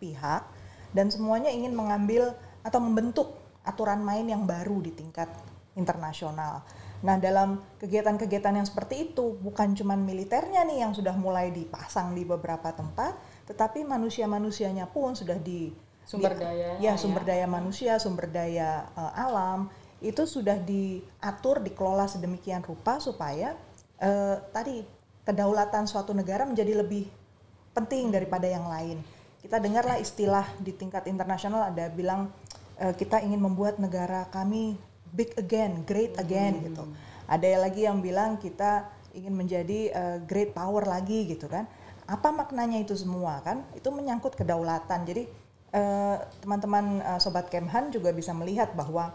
pihak 0.00 0.46
dan 0.94 1.10
semuanya 1.10 1.50
ingin 1.52 1.74
mengambil 1.76 2.32
atau 2.64 2.80
membentuk 2.80 3.36
aturan 3.66 4.00
main 4.00 4.24
yang 4.24 4.48
baru 4.48 4.80
di 4.80 4.94
tingkat 4.94 5.28
internasional. 5.74 6.62
Nah, 7.04 7.20
dalam 7.20 7.60
kegiatan-kegiatan 7.76 8.56
yang 8.56 8.64
seperti 8.64 9.12
itu 9.12 9.36
bukan 9.44 9.76
cuma 9.76 9.92
militernya 9.92 10.64
nih 10.64 10.88
yang 10.88 10.96
sudah 10.96 11.12
mulai 11.12 11.52
dipasang 11.52 12.16
di 12.16 12.24
beberapa 12.24 12.72
tempat, 12.72 13.12
tetapi 13.44 13.84
manusia-manusianya 13.84 14.88
pun 14.88 15.12
sudah 15.12 15.36
di 15.36 15.68
sumber 16.08 16.32
daya 16.36 16.80
ya, 16.80 16.92
ya 16.92 16.92
sumber 16.96 17.28
daya 17.28 17.44
manusia, 17.44 18.00
sumber 18.00 18.32
daya 18.32 18.88
uh, 18.96 19.12
alam 19.20 19.68
itu 20.00 20.24
sudah 20.24 20.56
diatur, 20.60 21.60
dikelola 21.60 22.08
sedemikian 22.08 22.64
rupa 22.64 22.96
supaya 23.00 23.52
uh, 24.00 24.40
tadi 24.52 24.84
kedaulatan 25.28 25.84
suatu 25.84 26.16
negara 26.16 26.48
menjadi 26.48 26.80
lebih 26.80 27.04
penting 27.76 28.12
daripada 28.12 28.48
yang 28.48 28.64
lain. 28.64 29.04
Kita 29.44 29.60
dengarlah 29.60 30.00
istilah 30.00 30.48
di 30.56 30.72
tingkat 30.72 31.04
internasional 31.04 31.68
ada 31.68 31.92
bilang 31.92 32.32
uh, 32.80 32.96
kita 32.96 33.20
ingin 33.20 33.44
membuat 33.44 33.76
negara 33.76 34.24
kami 34.32 34.80
big 35.14 35.30
again, 35.38 35.86
great 35.86 36.18
again 36.18 36.58
hmm. 36.58 36.64
gitu. 36.68 36.84
Ada 37.30 37.62
lagi 37.62 37.86
yang 37.86 38.02
bilang 38.02 38.36
kita 38.36 38.90
ingin 39.14 39.32
menjadi 39.32 39.80
uh, 39.94 40.18
great 40.26 40.52
power 40.52 40.84
lagi 40.84 41.30
gitu 41.30 41.46
kan. 41.46 41.70
Apa 42.04 42.34
maknanya 42.34 42.82
itu 42.82 42.92
semua 42.98 43.40
kan? 43.40 43.64
Itu 43.72 43.94
menyangkut 43.94 44.36
kedaulatan. 44.36 45.06
Jadi 45.08 45.24
uh, 45.72 46.20
teman-teman 46.42 47.00
uh, 47.00 47.20
sobat 47.22 47.48
Kemhan 47.48 47.94
juga 47.94 48.12
bisa 48.12 48.36
melihat 48.36 48.74
bahwa 48.76 49.14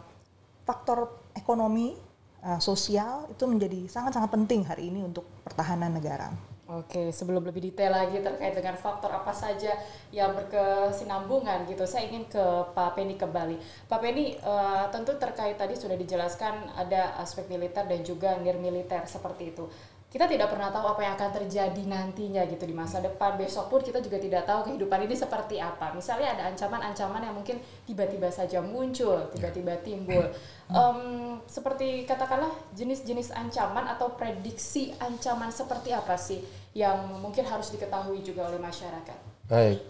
faktor 0.66 1.22
ekonomi, 1.38 1.94
uh, 2.42 2.58
sosial 2.58 3.28
itu 3.30 3.44
menjadi 3.46 3.86
sangat-sangat 3.92 4.32
penting 4.32 4.66
hari 4.66 4.90
ini 4.90 5.06
untuk 5.06 5.28
pertahanan 5.46 5.94
negara. 5.94 6.32
Oke, 6.70 7.10
sebelum 7.10 7.42
lebih 7.50 7.66
detail 7.66 7.90
lagi 7.90 8.22
terkait 8.22 8.54
dengan 8.54 8.78
faktor 8.78 9.10
apa 9.10 9.34
saja 9.34 9.74
yang 10.14 10.38
berkesinambungan 10.38 11.66
gitu, 11.66 11.82
saya 11.90 12.06
ingin 12.06 12.30
ke 12.30 12.46
Pak 12.78 12.94
Penny 12.94 13.18
kembali. 13.18 13.58
Pak 13.90 13.98
Penny, 13.98 14.38
uh, 14.46 14.86
tentu 14.94 15.18
terkait 15.18 15.58
tadi 15.58 15.74
sudah 15.74 15.98
dijelaskan 15.98 16.70
ada 16.78 17.18
aspek 17.18 17.50
militer 17.50 17.90
dan 17.90 18.06
juga 18.06 18.38
nir 18.38 18.62
militer 18.62 19.02
seperti 19.10 19.50
itu 19.50 19.66
kita 20.10 20.26
tidak 20.26 20.50
pernah 20.50 20.74
tahu 20.74 20.90
apa 20.90 21.06
yang 21.06 21.14
akan 21.14 21.32
terjadi 21.38 21.84
nantinya 21.86 22.42
gitu 22.50 22.66
di 22.66 22.74
masa 22.74 22.98
depan. 22.98 23.38
Besok 23.38 23.70
pun 23.70 23.80
kita 23.86 24.02
juga 24.02 24.18
tidak 24.18 24.50
tahu 24.50 24.74
kehidupan 24.74 25.06
ini 25.06 25.14
seperti 25.14 25.62
apa. 25.62 25.94
Misalnya 25.94 26.34
ada 26.34 26.44
ancaman-ancaman 26.50 27.30
yang 27.30 27.36
mungkin 27.38 27.62
tiba-tiba 27.86 28.34
saja 28.34 28.58
muncul 28.58 29.30
tiba-tiba 29.30 29.78
timbul. 29.86 30.26
Um, 30.74 31.38
seperti 31.46 32.10
katakanlah 32.10 32.50
jenis-jenis 32.74 33.30
ancaman 33.38 33.86
atau 33.86 34.18
prediksi 34.18 34.98
ancaman 34.98 35.54
seperti 35.54 35.94
apa 35.94 36.18
sih 36.18 36.42
yang 36.74 37.22
mungkin 37.22 37.46
harus 37.46 37.70
diketahui 37.70 38.26
juga 38.26 38.50
oleh 38.50 38.58
masyarakat? 38.58 39.46
Baik. 39.46 39.82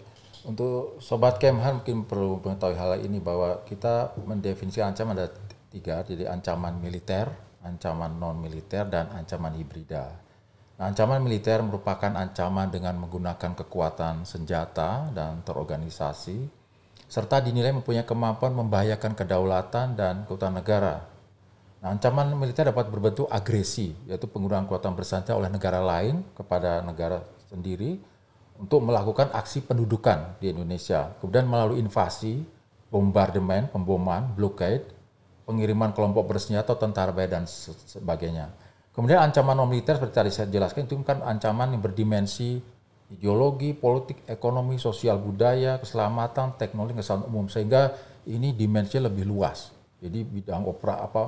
Untuk 0.44 1.00
sobat 1.00 1.40
Kemhan 1.40 1.80
mungkin 1.80 2.04
perlu 2.04 2.40
mengetahui 2.44 2.76
hal 2.76 3.00
ini 3.00 3.20
bahwa 3.20 3.64
kita 3.64 4.12
mendefinisikan 4.24 4.92
ancaman 4.92 5.16
ada 5.16 5.32
tiga 5.72 6.04
jadi 6.04 6.28
ancaman 6.28 6.76
militer 6.76 7.49
ancaman 7.64 8.16
non-militer, 8.16 8.88
dan 8.88 9.12
ancaman 9.12 9.56
hibrida. 9.56 10.16
Nah, 10.80 10.88
ancaman 10.88 11.20
militer 11.20 11.60
merupakan 11.60 12.08
ancaman 12.08 12.72
dengan 12.72 12.96
menggunakan 12.96 13.52
kekuatan 13.52 14.24
senjata 14.24 15.12
dan 15.12 15.44
terorganisasi, 15.44 16.48
serta 17.04 17.44
dinilai 17.44 17.76
mempunyai 17.76 18.08
kemampuan 18.08 18.56
membahayakan 18.56 19.12
kedaulatan 19.12 19.92
dan 19.92 20.24
keutuhan 20.24 20.56
negara. 20.56 21.04
Nah, 21.84 21.92
ancaman 21.92 22.32
militer 22.32 22.72
dapat 22.72 22.88
berbentuk 22.88 23.28
agresi, 23.28 23.92
yaitu 24.08 24.24
penggunaan 24.24 24.64
kekuatan 24.64 24.96
bersenjata 24.96 25.36
oleh 25.36 25.52
negara 25.52 25.84
lain 25.84 26.24
kepada 26.32 26.80
negara 26.80 27.24
sendiri 27.52 28.00
untuk 28.60 28.84
melakukan 28.84 29.32
aksi 29.32 29.64
pendudukan 29.64 30.36
di 30.40 30.52
Indonesia. 30.52 31.12
Kemudian 31.20 31.48
melalui 31.48 31.80
invasi, 31.80 32.44
bombardemen, 32.92 33.72
pemboman, 33.72 34.32
blockade, 34.36 34.92
pengiriman 35.44 35.90
kelompok 35.94 36.30
bersenjata 36.30 36.76
tentara 36.76 37.12
dan 37.26 37.44
sebagainya. 37.46 38.50
Kemudian 38.90 39.22
ancaman 39.22 39.54
non 39.54 39.70
militer 39.70 39.96
seperti 39.96 40.14
tadi 40.14 40.30
saya 40.34 40.48
jelaskan 40.50 40.84
itu 40.84 40.98
kan 41.06 41.22
ancaman 41.22 41.72
yang 41.72 41.82
berdimensi 41.82 42.58
ideologi, 43.10 43.74
politik, 43.74 44.22
ekonomi, 44.30 44.78
sosial, 44.78 45.18
budaya, 45.18 45.82
keselamatan, 45.82 46.54
teknologi, 46.58 47.02
keselamatan 47.02 47.28
umum 47.30 47.46
sehingga 47.50 47.94
ini 48.30 48.54
dimensinya 48.54 49.10
lebih 49.10 49.26
luas. 49.26 49.74
Jadi 49.98 50.22
bidang 50.22 50.64
opera 50.64 51.02
apa 51.02 51.22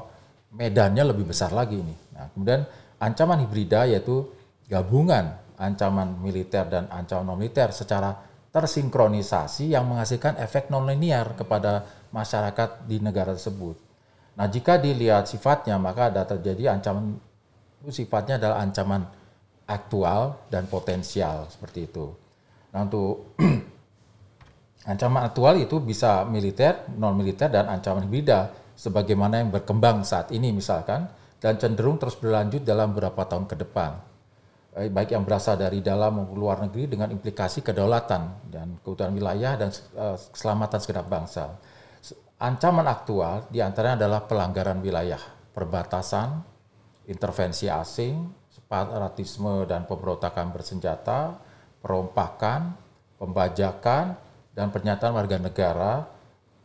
medannya 0.54 1.12
lebih 1.12 1.28
besar 1.28 1.50
lagi 1.50 1.81
ini. 1.81 1.95
Nah, 2.14 2.31
kemudian 2.33 2.62
ancaman 3.02 3.42
hibrida 3.42 3.88
yaitu 3.88 4.26
gabungan 4.71 5.42
ancaman 5.59 6.19
militer 6.19 6.66
dan 6.66 6.88
ancaman 6.90 7.35
non 7.35 7.38
militer 7.38 7.71
secara 7.71 8.14
tersinkronisasi 8.52 9.73
yang 9.73 9.88
menghasilkan 9.88 10.37
efek 10.38 10.69
non 10.69 10.85
linear 10.85 11.33
kepada 11.38 11.88
masyarakat 12.12 12.85
di 12.85 13.00
negara 13.00 13.33
tersebut. 13.33 13.91
Nah, 14.32 14.46
jika 14.48 14.80
dilihat 14.80 15.28
sifatnya, 15.28 15.76
maka 15.76 16.08
ada 16.08 16.24
terjadi 16.24 16.76
ancaman 16.76 17.20
sifatnya 17.90 18.38
adalah 18.38 18.62
ancaman 18.64 19.04
aktual 19.66 20.40
dan 20.48 20.64
potensial 20.70 21.50
seperti 21.50 21.90
itu. 21.90 22.12
Nah, 22.72 22.88
untuk 22.88 23.36
Ancaman 24.82 25.30
aktual 25.30 25.62
itu 25.62 25.78
bisa 25.78 26.26
militer, 26.26 26.90
non 26.98 27.14
militer 27.14 27.46
dan 27.46 27.70
ancaman 27.70 28.02
hibrida 28.02 28.50
sebagaimana 28.74 29.38
yang 29.38 29.54
berkembang 29.54 30.02
saat 30.02 30.34
ini 30.34 30.50
misalkan 30.50 31.06
dan 31.38 31.54
cenderung 31.54 32.02
terus 32.02 32.18
berlanjut 32.18 32.66
dalam 32.66 32.90
beberapa 32.90 33.22
tahun 33.22 33.46
ke 33.46 33.62
depan. 33.62 33.94
Eh, 34.74 34.90
baik 34.90 35.14
yang 35.14 35.22
berasal 35.22 35.54
dari 35.54 35.84
dalam 35.84 36.18
maupun 36.18 36.34
luar 36.34 36.58
negeri 36.66 36.90
dengan 36.90 37.14
implikasi 37.14 37.62
kedaulatan 37.62 38.50
dan 38.50 38.74
keutuhan 38.82 39.14
wilayah 39.14 39.54
dan 39.54 39.70
uh, 39.94 40.18
keselamatan 40.18 40.78
segenap 40.82 41.06
bangsa. 41.06 41.54
Ancaman 42.42 42.90
aktual 42.90 43.46
di 43.54 43.62
antaranya 43.62 44.02
adalah 44.02 44.26
pelanggaran 44.26 44.82
wilayah, 44.82 45.22
perbatasan, 45.54 46.42
intervensi 47.06 47.70
asing, 47.70 48.18
separatisme 48.50 49.62
dan 49.70 49.87
pemberontakan 49.87 50.50
bersenjata, 50.50 51.38
perompakan, 51.78 52.75
pembajakan, 53.22 54.18
dan 54.58 54.75
pernyataan 54.75 55.14
warga 55.14 55.38
negara, 55.38 55.92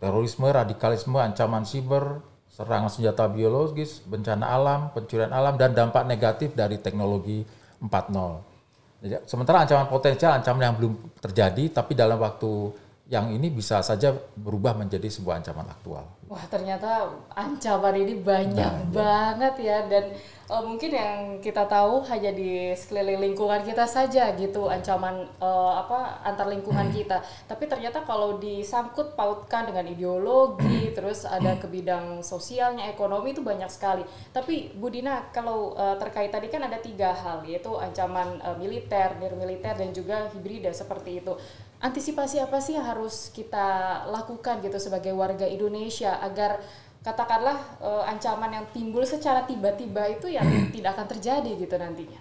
terorisme, 0.01 0.49
radikalisme, 0.49 1.21
ancaman 1.21 1.61
siber, 1.61 2.25
serangan 2.49 2.89
senjata 2.89 3.29
biologis, 3.29 4.01
bencana 4.01 4.49
alam, 4.49 4.89
pencurian 4.97 5.29
alam, 5.29 5.61
dan 5.61 5.77
dampak 5.77 6.09
negatif 6.09 6.57
dari 6.57 6.81
teknologi 6.81 7.45
4.0. 7.85 9.05
Jadi, 9.05 9.29
sementara 9.29 9.61
ancaman 9.61 9.85
potensial, 9.93 10.41
ancaman 10.41 10.73
yang 10.73 10.75
belum 10.81 11.21
terjadi, 11.21 11.69
tapi 11.69 11.93
dalam 11.93 12.17
waktu 12.17 12.73
yang 13.07 13.31
ini 13.31 13.47
bisa 13.47 13.79
saja 13.79 14.11
berubah 14.35 14.75
menjadi 14.75 15.07
sebuah 15.07 15.39
ancaman 15.39 15.71
aktual. 15.71 16.03
Wah 16.27 16.43
ternyata 16.51 17.07
ancaman 17.31 17.95
ini 17.95 18.19
banyak 18.19 18.73
nah, 18.83 18.91
banget 18.91 19.63
ya 19.63 19.79
dan 19.87 20.11
uh, 20.51 20.59
mungkin 20.59 20.91
yang 20.91 21.39
kita 21.39 21.63
tahu 21.71 22.03
hanya 22.11 22.35
di 22.35 22.75
sekeliling 22.75 23.31
lingkungan 23.31 23.63
kita 23.63 23.87
saja 23.87 24.35
gitu 24.35 24.67
ancaman 24.67 25.23
uh, 25.39 25.79
apa 25.79 26.19
antar 26.27 26.51
lingkungan 26.51 26.91
kita. 26.91 27.23
Tapi 27.47 27.71
ternyata 27.71 28.03
kalau 28.03 28.43
disangkut 28.43 29.15
pautkan 29.15 29.71
dengan 29.71 29.87
ideologi, 29.87 30.91
terus 30.99 31.23
ada 31.23 31.55
ke 31.55 31.71
bidang 31.71 32.19
sosialnya, 32.19 32.91
ekonomi 32.91 33.31
itu 33.31 33.39
banyak 33.39 33.71
sekali. 33.71 34.03
Tapi 34.35 34.75
Bu 34.75 34.91
Dina 34.91 35.31
kalau 35.31 35.79
uh, 35.79 35.95
terkait 35.95 36.27
tadi 36.27 36.51
kan 36.51 36.59
ada 36.67 36.75
tiga 36.83 37.15
hal 37.15 37.47
yaitu 37.47 37.71
ancaman 37.71 38.35
uh, 38.43 38.59
militer, 38.59 39.15
militer 39.15 39.79
dan 39.79 39.95
juga 39.95 40.27
hibrida 40.35 40.75
seperti 40.75 41.23
itu 41.23 41.39
antisipasi 41.77 42.41
apa 42.41 42.57
sih 42.57 42.73
yang 42.73 42.85
harus 42.85 43.29
kita 43.29 44.01
lakukan 44.09 44.65
gitu 44.65 44.81
sebagai 44.81 45.13
warga 45.13 45.45
Indonesia 45.45 46.17
agar 46.25 46.57
katakanlah 47.05 47.57
e, 47.77 47.89
ancaman 48.09 48.51
yang 48.51 48.65
timbul 48.73 49.05
secara 49.05 49.45
tiba-tiba 49.45 50.09
itu 50.09 50.27
yang 50.27 50.45
tidak 50.75 50.97
akan 50.97 51.07
terjadi 51.17 51.51
gitu 51.55 51.75
nantinya. 51.77 52.19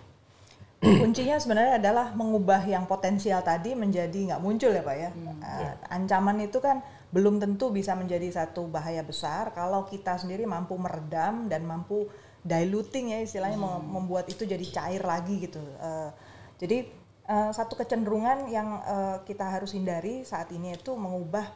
Kuncinya 0.76 1.40
sebenarnya 1.40 1.80
adalah 1.80 2.12
mengubah 2.12 2.60
yang 2.68 2.84
potensial 2.84 3.40
tadi 3.40 3.72
menjadi 3.72 4.14
nggak 4.30 4.42
muncul 4.44 4.70
ya 4.70 4.84
pak 4.84 4.96
ya. 4.96 5.10
Hmm, 5.10 5.40
uh, 5.40 5.72
Ancaman 5.88 6.36
itu 6.44 6.60
kan 6.60 6.84
belum 7.10 7.40
tentu 7.40 7.72
bisa 7.72 7.96
menjadi 7.96 8.28
satu 8.28 8.68
bahaya 8.68 9.00
besar 9.00 9.56
kalau 9.56 9.88
kita 9.88 10.20
sendiri 10.20 10.44
mampu 10.44 10.76
meredam 10.76 11.48
dan 11.48 11.64
mampu 11.64 12.06
diluting 12.44 13.16
ya 13.16 13.24
istilahnya 13.24 13.56
hmm. 13.56 13.88
membuat 13.88 14.28
itu 14.28 14.44
jadi 14.44 14.62
cair 14.68 15.02
lagi 15.02 15.48
gitu. 15.48 15.64
Uh, 15.80 16.12
jadi 16.60 16.86
uh, 17.28 17.50
satu 17.52 17.74
kecenderungan 17.78 18.46
yang 18.50 18.82
uh, 18.82 19.22
kita 19.26 19.44
harus 19.46 19.74
hindari 19.74 20.22
saat 20.22 20.50
ini 20.54 20.74
itu 20.78 20.94
mengubah 20.94 21.46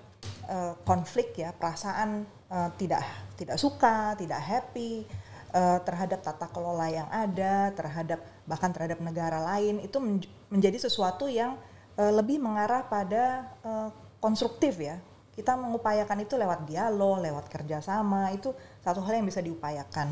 uh, 0.50 0.74
konflik 0.82 1.34
ya 1.38 1.54
perasaan 1.54 2.26
uh, 2.50 2.70
tidak 2.76 3.02
tidak 3.38 3.56
suka 3.56 4.14
tidak 4.18 4.38
happy 4.42 5.06
uh, 5.54 5.78
terhadap 5.82 6.20
tata 6.22 6.46
kelola 6.50 6.86
yang 6.90 7.08
ada 7.10 7.70
terhadap 7.74 8.20
bahkan 8.46 8.70
terhadap 8.74 8.98
negara 9.02 9.42
lain. 9.42 9.82
Itu 9.82 10.02
men 10.02 10.22
menjadi 10.50 10.90
sesuatu 10.90 11.30
yang 11.30 11.54
uh, 11.98 12.12
lebih 12.14 12.42
mengarah 12.42 12.86
pada 12.86 13.54
uh, 13.62 13.88
konstruktif 14.18 14.78
ya. 14.78 14.98
Kita 15.30 15.56
mengupayakan 15.56 16.26
itu 16.26 16.34
lewat 16.36 16.68
dialog 16.68 17.22
lewat 17.22 17.48
kerjasama 17.48 18.34
itu 18.34 18.52
satu 18.82 19.00
hal 19.06 19.22
yang 19.22 19.26
bisa 19.26 19.40
diupayakan. 19.40 20.10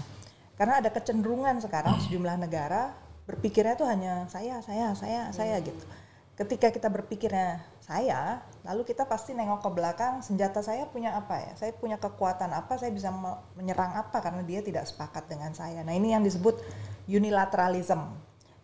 Karena 0.55 0.83
ada 0.83 0.91
kecenderungan 0.91 1.63
sekarang 1.63 2.03
sejumlah 2.07 2.39
negara 2.39 3.08
berpikirnya 3.29 3.77
tuh 3.77 3.85
hanya 3.85 4.25
saya 4.33 4.65
saya 4.65 4.97
saya 4.97 5.29
saya 5.37 5.61
gitu. 5.61 5.85
Ketika 6.33 6.73
kita 6.73 6.89
berpikirnya 6.89 7.61
saya 7.85 8.41
lalu 8.65 8.89
kita 8.89 9.05
pasti 9.05 9.37
nengok 9.37 9.61
ke 9.61 9.71
belakang 9.75 10.25
senjata 10.25 10.65
saya 10.65 10.89
punya 10.89 11.13
apa 11.13 11.37
ya? 11.37 11.53
Saya 11.61 11.77
punya 11.77 12.01
kekuatan 12.01 12.49
apa? 12.57 12.81
Saya 12.81 12.89
bisa 12.89 13.13
menyerang 13.53 14.01
apa? 14.01 14.25
Karena 14.25 14.41
dia 14.41 14.65
tidak 14.65 14.89
sepakat 14.89 15.29
dengan 15.29 15.53
saya. 15.53 15.85
Nah 15.85 15.93
ini 15.93 16.17
yang 16.17 16.25
disebut 16.25 16.57
unilateralism. 17.05 18.01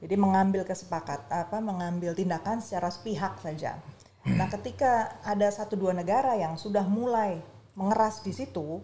Jadi 0.01 0.15
mengambil 0.17 0.65
kesepakat 0.65 1.29
apa 1.29 1.61
mengambil 1.61 2.17
tindakan 2.17 2.65
secara 2.65 2.89
sepihak 2.89 3.37
saja. 3.45 3.77
Nah 4.25 4.49
ketika 4.49 5.21
ada 5.21 5.53
satu 5.53 5.77
dua 5.77 5.93
negara 5.93 6.33
yang 6.41 6.57
sudah 6.57 6.89
mulai 6.89 7.37
mengeras 7.75 8.23
di 8.23 8.31
situ 8.31 8.81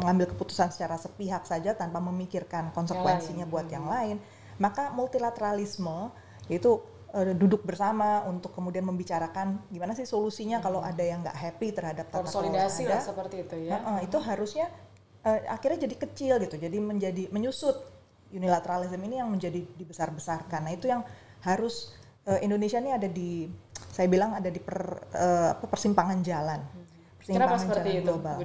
mengambil 0.00 0.32
keputusan 0.32 0.72
secara 0.72 0.96
sepihak 0.96 1.44
saja 1.44 1.76
tanpa 1.76 2.00
memikirkan 2.00 2.72
konsekuensinya 2.72 3.44
buat 3.44 3.68
yang 3.68 3.84
lain 3.84 4.16
maka 4.62 4.94
multilateralisme 4.94 6.14
yaitu 6.46 6.78
uh, 7.10 7.34
duduk 7.34 7.66
bersama 7.66 8.22
untuk 8.30 8.54
kemudian 8.54 8.86
membicarakan 8.86 9.58
gimana 9.74 9.98
sih 9.98 10.06
solusinya 10.06 10.62
hmm. 10.62 10.64
kalau 10.64 10.78
ada 10.78 11.02
yang 11.02 11.26
nggak 11.26 11.34
happy 11.34 11.74
terhadap 11.74 12.06
tata 12.14 12.22
konsolidasi 12.22 12.86
lah 12.86 13.02
seperti 13.02 13.42
itu 13.42 13.56
ya. 13.66 13.82
Nah, 13.82 13.98
uh, 13.98 14.00
itu 14.06 14.18
harusnya 14.22 14.70
uh, 15.26 15.38
akhirnya 15.50 15.90
jadi 15.90 15.96
kecil 15.98 16.34
gitu, 16.46 16.56
jadi 16.62 16.78
menjadi 16.78 17.26
menyusut 17.34 17.74
unilateralisme 18.32 19.02
ini 19.02 19.18
yang 19.18 19.28
menjadi 19.28 19.60
dibesar-besarkan. 19.76 20.64
Nah 20.64 20.72
itu 20.72 20.88
yang 20.88 21.04
harus 21.44 21.92
uh, 22.24 22.38
Indonesia 22.40 22.78
ini 22.78 22.94
ada 22.94 23.10
di 23.10 23.50
saya 23.92 24.08
bilang 24.08 24.32
ada 24.32 24.48
di 24.48 24.62
per, 24.62 25.10
uh, 25.12 25.52
persimpangan 25.68 26.22
jalan. 26.24 26.62
Hmm. 26.62 26.86
Persimpangan 27.20 27.50
Kenapa 27.50 27.56
seperti 27.60 27.88
jalan 27.90 28.00
itu, 28.00 28.12
global. 28.14 28.36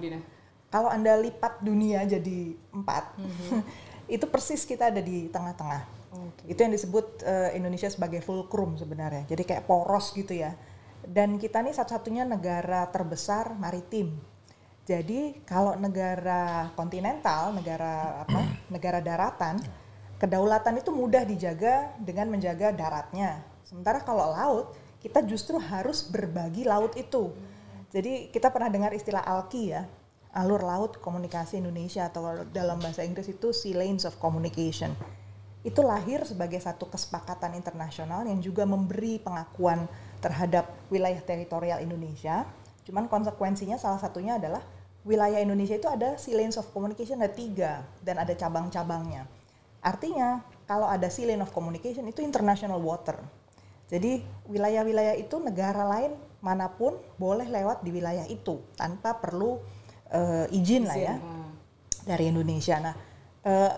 Kalau 0.67 0.89
anda 0.91 1.15
lipat 1.15 1.63
dunia 1.63 2.03
jadi 2.03 2.51
empat, 2.75 3.15
mm 3.15 3.23
-hmm. 3.23 3.61
itu 4.19 4.25
persis 4.27 4.67
kita 4.67 4.91
ada 4.91 4.99
di 4.99 5.31
tengah-tengah 5.31 5.96
Okay. 6.07 6.55
Itu 6.55 6.59
yang 6.63 6.73
disebut 6.73 7.21
uh, 7.27 7.51
Indonesia 7.51 7.91
sebagai 7.91 8.23
fulcrum 8.23 8.79
sebenarnya. 8.79 9.27
Jadi 9.27 9.43
kayak 9.43 9.67
poros 9.67 10.15
gitu 10.15 10.31
ya. 10.31 10.55
Dan 11.03 11.35
kita 11.39 11.59
nih 11.63 11.75
satu-satunya 11.75 12.23
negara 12.23 12.87
terbesar 12.87 13.55
maritim. 13.55 14.15
Jadi 14.87 15.43
kalau 15.43 15.75
negara 15.75 16.71
kontinental, 16.79 17.51
negara 17.51 18.23
apa? 18.23 18.39
negara 18.73 19.03
daratan, 19.03 19.59
kedaulatan 20.15 20.79
itu 20.79 20.89
mudah 20.95 21.27
dijaga 21.27 21.91
dengan 21.99 22.31
menjaga 22.31 22.71
daratnya. 22.71 23.43
Sementara 23.67 23.99
kalau 23.99 24.31
laut, 24.31 24.65
kita 25.03 25.19
justru 25.27 25.59
harus 25.59 26.07
berbagi 26.07 26.63
laut 26.63 26.95
itu. 26.95 27.35
Jadi 27.91 28.31
kita 28.31 28.51
pernah 28.51 28.71
dengar 28.71 28.91
istilah 28.95 29.23
ALKI 29.23 29.63
ya, 29.71 29.83
alur 30.35 30.63
laut 30.63 30.99
komunikasi 30.99 31.59
Indonesia 31.59 32.07
atau 32.07 32.43
dalam 32.51 32.79
bahasa 32.79 33.03
Inggris 33.03 33.31
itu 33.31 33.51
Sea 33.51 33.75
Lanes 33.75 34.03
of 34.03 34.19
Communication 34.19 34.91
itu 35.65 35.81
lahir 35.81 36.23
sebagai 36.23 36.61
satu 36.61 36.87
kesepakatan 36.87 37.57
internasional 37.57 38.23
yang 38.25 38.39
juga 38.39 38.63
memberi 38.63 39.17
pengakuan 39.19 39.89
terhadap 40.21 40.69
wilayah 40.87 41.19
teritorial 41.21 41.81
Indonesia. 41.81 42.45
Cuman 42.85 43.11
konsekuensinya 43.11 43.75
salah 43.75 43.99
satunya 43.99 44.39
adalah 44.39 44.63
wilayah 45.03 45.39
Indonesia 45.39 45.75
itu 45.75 45.87
ada 45.87 46.15
sea 46.19 46.35
lanes 46.35 46.55
of 46.59 46.67
communication 46.71 47.19
ada 47.19 47.31
tiga 47.31 47.83
dan 48.03 48.19
ada 48.21 48.31
cabang-cabangnya. 48.35 49.27
Artinya 49.83 50.43
kalau 50.67 50.91
ada 50.91 51.07
sea 51.07 51.23
lane 51.23 51.39
of 51.39 51.55
communication 51.55 52.03
itu 52.11 52.19
international 52.19 52.83
water. 52.83 53.15
Jadi 53.87 54.19
wilayah-wilayah 54.51 55.15
itu 55.15 55.39
negara 55.39 55.87
lain 55.87 56.11
mana 56.43 56.67
pun 56.67 56.99
boleh 57.15 57.47
lewat 57.47 57.87
di 57.87 57.95
wilayah 57.95 58.27
itu 58.27 58.59
tanpa 58.75 59.15
perlu 59.15 59.63
uh, 60.11 60.45
izin, 60.51 60.83
izin 60.83 60.91
lah 60.91 60.97
ya 60.99 61.15
hmm. 61.15 61.49
dari 62.03 62.23
Indonesia. 62.27 62.75
Nah 62.83 62.95
uh, 63.47 63.73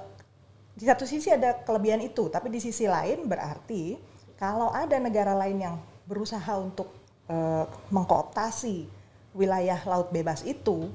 di 0.80 0.88
satu 0.88 1.04
sisi 1.04 1.28
ada 1.28 1.60
kelebihan 1.68 2.00
itu, 2.00 2.32
tapi 2.32 2.48
di 2.48 2.64
sisi 2.64 2.88
lain 2.88 3.28
berarti 3.28 4.00
kalau 4.40 4.72
ada 4.72 4.96
negara 4.96 5.36
lain 5.36 5.60
yang 5.60 5.76
berusaha 6.08 6.56
untuk 6.56 6.96
uh, 7.28 7.68
mengkooptasi 7.92 8.88
wilayah 9.36 9.76
laut 9.84 10.08
bebas 10.16 10.48
itu, 10.48 10.88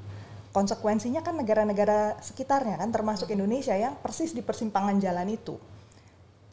konsekuensinya 0.56 1.20
kan 1.20 1.36
negara-negara 1.36 2.16
sekitarnya 2.24 2.80
kan 2.80 2.88
termasuk 2.88 3.28
Indonesia 3.28 3.76
yang 3.76 3.92
persis 4.00 4.32
di 4.32 4.40
persimpangan 4.40 4.96
jalan 4.96 5.28
itu. 5.28 5.60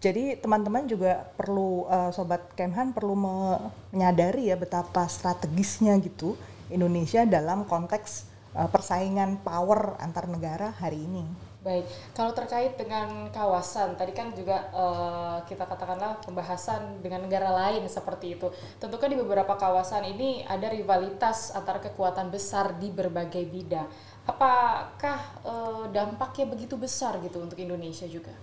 Jadi 0.03 0.35
teman-teman 0.35 0.89
juga 0.91 1.23
perlu 1.39 1.87
uh, 1.87 2.11
sobat 2.11 2.51
Kemhan 2.57 2.91
perlu 2.91 3.15
menyadari 3.15 4.51
ya 4.51 4.59
betapa 4.59 5.07
strategisnya 5.07 5.95
gitu 6.03 6.35
Indonesia 6.67 7.23
dalam 7.23 7.63
konteks 7.63 8.27
uh, 8.59 8.67
persaingan 8.67 9.39
power 9.39 9.95
antar 10.03 10.27
negara 10.27 10.75
hari 10.75 11.05
ini. 11.05 11.50
Baik, 11.61 11.85
kalau 12.17 12.33
terkait 12.33 12.73
dengan 12.73 13.29
kawasan, 13.29 13.93
tadi 13.93 14.17
kan 14.17 14.33
juga 14.33 14.65
uh, 14.73 15.45
kita 15.45 15.69
katakanlah 15.69 16.17
pembahasan 16.25 16.97
dengan 17.05 17.21
negara 17.21 17.53
lain 17.53 17.85
seperti 17.85 18.33
itu. 18.33 18.49
Tentu 18.81 18.97
kan 18.97 19.05
di 19.05 19.13
beberapa 19.13 19.53
kawasan 19.53 20.09
ini 20.09 20.41
ada 20.49 20.73
rivalitas 20.73 21.53
antara 21.53 21.77
kekuatan 21.77 22.33
besar 22.33 22.81
di 22.81 22.89
berbagai 22.89 23.45
bidang. 23.45 23.85
Apakah 24.25 25.21
uh, 25.45 25.85
dampaknya 25.93 26.49
begitu 26.49 26.81
besar 26.81 27.21
gitu 27.21 27.37
untuk 27.37 27.61
Indonesia 27.61 28.09
juga? 28.09 28.33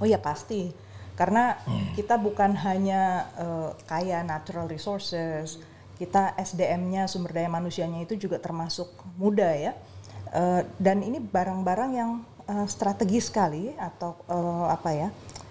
Oh 0.00 0.08
ya 0.08 0.16
pasti, 0.16 0.72
karena 1.20 1.60
kita 2.00 2.16
bukan 2.16 2.56
hanya 2.64 3.28
uh, 3.36 3.76
kaya 3.84 4.24
natural 4.24 4.72
resources, 4.72 5.60
kita 6.00 6.32
SDM-nya 6.40 7.12
sumber 7.12 7.36
daya 7.36 7.52
manusianya 7.52 8.08
itu 8.08 8.16
juga 8.16 8.40
termasuk 8.40 8.88
muda 9.20 9.52
ya. 9.52 9.76
Uh, 10.32 10.64
dan 10.80 11.04
ini 11.04 11.20
barang-barang 11.20 11.90
yang 11.92 12.10
uh, 12.48 12.66
strategis 12.66 13.28
sekali 13.28 13.70
atau 13.76 14.16
uh, 14.26 14.66
apa 14.72 14.90
ya? 14.96 15.08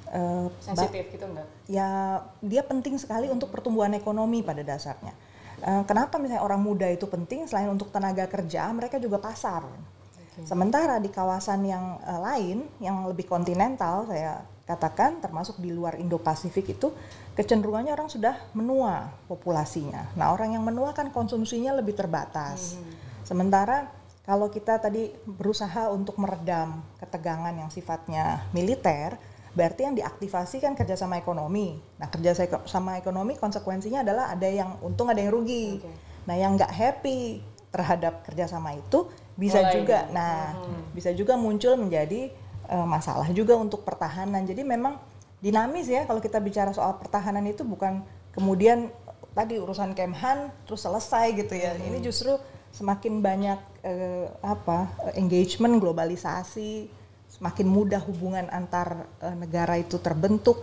Uh, 0.08 0.48
sensitif 0.64 1.08
gitu 1.14 1.26
enggak? 1.28 1.48
Ya, 1.68 2.24
dia 2.40 2.64
penting 2.64 2.96
sekali 2.98 3.28
untuk 3.30 3.54
pertumbuhan 3.54 3.94
ekonomi 3.94 4.42
pada 4.42 4.66
dasarnya. 4.66 5.14
Uh, 5.62 5.84
kenapa 5.86 6.18
misalnya 6.22 6.46
orang 6.46 6.62
muda 6.62 6.86
itu 6.90 7.06
penting 7.06 7.46
selain 7.46 7.70
untuk 7.70 7.90
tenaga 7.94 8.26
kerja, 8.26 8.70
mereka 8.74 8.98
juga 8.98 9.22
pasar. 9.22 9.66
Okay. 9.68 10.46
Sementara 10.46 11.02
di 11.02 11.10
kawasan 11.10 11.66
yang 11.66 11.98
uh, 12.02 12.22
lain 12.24 12.66
yang 12.78 13.06
lebih 13.10 13.26
kontinental 13.26 14.06
saya 14.06 14.46
katakan 14.68 15.24
termasuk 15.24 15.64
di 15.64 15.72
luar 15.72 15.96
Indo-Pasifik 15.96 16.76
itu 16.76 16.92
kecenderungannya 17.40 17.96
orang 17.96 18.12
sudah 18.12 18.36
menua 18.52 19.16
populasinya. 19.32 20.12
Nah, 20.20 20.36
orang 20.36 20.60
yang 20.60 20.64
menua 20.68 20.92
kan 20.92 21.08
konsumsinya 21.08 21.72
lebih 21.72 21.96
terbatas. 21.96 22.76
Hmm. 22.76 22.92
Sementara 23.24 23.88
kalau 24.28 24.52
kita 24.52 24.76
tadi 24.84 25.16
berusaha 25.24 25.88
untuk 25.88 26.20
meredam 26.20 26.84
ketegangan 27.00 27.56
yang 27.56 27.72
sifatnya 27.72 28.44
militer, 28.52 29.16
berarti 29.56 29.88
yang 29.88 29.96
diaktifasi 29.96 30.60
kan 30.60 30.76
kerjasama 30.76 31.16
ekonomi. 31.16 31.80
Nah, 31.96 32.12
kerjasama 32.12 33.00
ekonomi 33.00 33.40
konsekuensinya 33.40 34.04
adalah 34.04 34.36
ada 34.36 34.52
yang 34.52 34.76
untung, 34.84 35.08
ada 35.08 35.24
yang 35.24 35.32
rugi. 35.32 35.80
Okay. 35.80 35.96
Nah, 36.28 36.36
yang 36.36 36.60
nggak 36.60 36.68
happy 36.68 37.40
terhadap 37.72 38.28
kerjasama 38.28 38.76
itu 38.76 39.08
bisa 39.40 39.64
Mulai 39.64 39.74
juga, 39.80 40.00
nah, 40.12 40.60
hmm. 40.60 40.92
bisa 40.92 41.16
juga 41.16 41.40
muncul 41.40 41.80
menjadi 41.80 42.28
uh, 42.68 42.84
masalah 42.84 43.32
juga 43.32 43.56
untuk 43.56 43.88
pertahanan. 43.88 44.44
Jadi 44.44 44.68
memang 44.68 45.00
dinamis 45.40 45.88
ya 45.88 46.04
kalau 46.04 46.20
kita 46.20 46.44
bicara 46.44 46.76
soal 46.76 47.00
pertahanan 47.00 47.48
itu 47.48 47.64
bukan 47.64 48.04
kemudian 48.36 48.92
tadi 49.38 49.56
urusan 49.62 49.94
Kemhan 49.96 50.52
terus 50.68 50.84
selesai 50.84 51.32
gitu 51.32 51.56
ya. 51.56 51.80
Hmm. 51.80 51.88
Ini 51.96 52.04
justru 52.04 52.36
semakin 52.78 53.26
banyak 53.26 53.60
uh, 53.82 54.30
apa 54.46 54.94
engagement 55.18 55.82
globalisasi, 55.82 56.86
semakin 57.26 57.66
mudah 57.66 58.02
hubungan 58.06 58.46
antar 58.54 59.10
uh, 59.18 59.34
negara 59.34 59.82
itu 59.82 59.98
terbentuk 59.98 60.62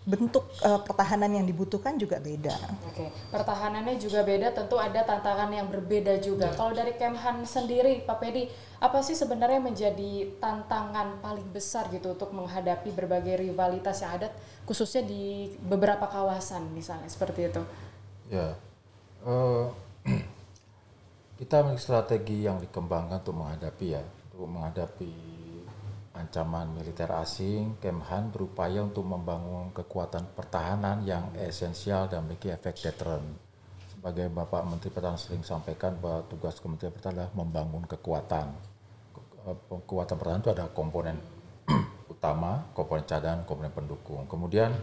bentuk 0.00 0.48
uh, 0.64 0.80
pertahanan 0.80 1.28
yang 1.28 1.44
dibutuhkan 1.44 2.00
juga 2.00 2.16
beda. 2.16 2.56
Oke, 2.88 3.12
pertahanannya 3.28 4.00
juga 4.00 4.24
beda, 4.24 4.48
tentu 4.50 4.80
ada 4.80 5.04
tantangan 5.04 5.52
yang 5.52 5.68
berbeda 5.68 6.16
juga. 6.24 6.50
Ya. 6.50 6.56
Kalau 6.56 6.72
dari 6.72 6.96
Kemhan 6.96 7.44
sendiri, 7.44 8.02
Pak 8.08 8.16
Pedi, 8.16 8.48
apa 8.80 9.04
sih 9.04 9.12
sebenarnya 9.12 9.60
menjadi 9.60 10.40
tantangan 10.40 11.20
paling 11.20 11.44
besar 11.52 11.92
gitu 11.92 12.16
untuk 12.16 12.32
menghadapi 12.32 12.90
berbagai 12.96 13.44
rivalitas 13.44 14.00
yang 14.00 14.16
ada, 14.16 14.32
khususnya 14.64 15.04
di 15.04 15.52
beberapa 15.68 16.08
kawasan 16.08 16.72
misalnya 16.72 17.06
seperti 17.06 17.52
itu? 17.52 17.62
Ya, 18.32 18.56
uh, 19.28 19.68
kita 21.40 21.64
memiliki 21.64 21.80
strategi 21.88 22.44
yang 22.44 22.60
dikembangkan 22.60 23.24
untuk 23.24 23.40
menghadapi 23.40 23.86
ya, 23.96 24.04
untuk 24.04 24.44
menghadapi 24.44 25.12
ancaman 26.12 26.68
militer 26.76 27.08
asing, 27.16 27.80
Kemhan 27.80 28.28
berupaya 28.28 28.84
untuk 28.84 29.08
membangun 29.08 29.72
kekuatan 29.72 30.36
pertahanan 30.36 31.00
yang 31.08 31.32
esensial 31.40 32.12
dan 32.12 32.28
memiliki 32.28 32.52
efek 32.52 32.76
deterrent. 32.84 33.24
Sebagai 33.88 34.28
Bapak 34.28 34.68
Menteri 34.68 34.92
Pertahanan 34.92 35.16
sering 35.16 35.40
sampaikan 35.40 35.96
bahwa 35.96 36.28
tugas 36.28 36.60
Kementerian 36.60 36.92
Pertahanan 36.92 37.24
adalah 37.24 37.32
membangun 37.32 37.88
kekuatan. 37.88 38.46
Eh, 39.48 39.56
kekuatan 39.88 40.16
pertahanan 40.20 40.44
itu 40.44 40.52
ada 40.52 40.68
komponen 40.68 41.16
utama, 42.12 42.68
komponen 42.76 43.08
cadangan, 43.08 43.48
komponen 43.48 43.72
pendukung. 43.72 44.28
Kemudian 44.28 44.76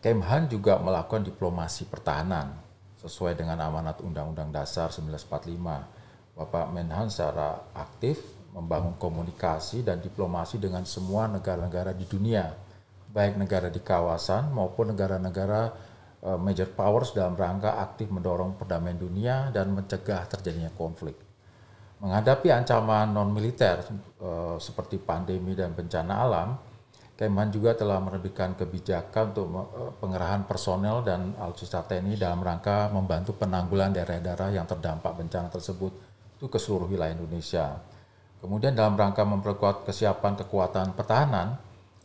Kemhan 0.00 0.48
juga 0.48 0.80
melakukan 0.80 1.28
diplomasi 1.28 1.84
pertahanan 1.84 2.71
sesuai 3.02 3.34
dengan 3.34 3.58
amanat 3.58 3.98
Undang-Undang 4.00 4.54
Dasar 4.54 4.94
1945. 4.94 6.38
Bapak 6.38 6.66
Menhan 6.72 7.12
secara 7.12 7.60
aktif 7.76 8.22
membangun 8.54 8.96
komunikasi 8.96 9.84
dan 9.84 10.00
diplomasi 10.00 10.56
dengan 10.56 10.86
semua 10.86 11.28
negara-negara 11.28 11.92
di 11.92 12.08
dunia, 12.08 12.52
baik 13.12 13.36
negara 13.36 13.68
di 13.68 13.80
kawasan 13.82 14.52
maupun 14.54 14.96
negara-negara 14.96 15.72
uh, 16.24 16.38
major 16.40 16.70
powers 16.72 17.12
dalam 17.12 17.36
rangka 17.36 17.80
aktif 17.80 18.08
mendorong 18.08 18.56
perdamaian 18.56 18.96
dunia 18.96 19.36
dan 19.50 19.72
mencegah 19.72 20.24
terjadinya 20.30 20.72
konflik. 20.72 21.16
Menghadapi 22.00 22.50
ancaman 22.50 23.14
non-militer 23.14 23.84
uh, 24.20 24.56
seperti 24.58 24.98
pandemi 24.98 25.54
dan 25.54 25.70
bencana 25.76 26.14
alam, 26.18 26.48
Kemhan 27.12 27.52
juga 27.52 27.76
telah 27.76 28.00
menerbitkan 28.00 28.56
kebijakan 28.56 29.36
untuk 29.36 29.46
uh, 29.52 29.92
pengerahan 30.00 30.48
personel 30.48 31.04
dan 31.04 31.36
alutsista 31.36 31.84
TNI 31.84 32.16
dalam 32.16 32.40
rangka 32.40 32.88
membantu 32.88 33.36
penanggulan 33.36 33.92
daerah-daerah 33.92 34.56
yang 34.56 34.64
terdampak 34.64 35.12
bencana 35.14 35.52
tersebut 35.52 35.92
itu 36.40 36.46
ke 36.48 36.58
seluruh 36.58 36.88
wilayah 36.88 37.14
Indonesia. 37.14 37.78
Kemudian 38.42 38.74
dalam 38.74 38.98
rangka 38.98 39.22
memperkuat 39.22 39.86
kesiapan 39.86 40.34
kekuatan 40.42 40.98
pertahanan, 40.98 41.60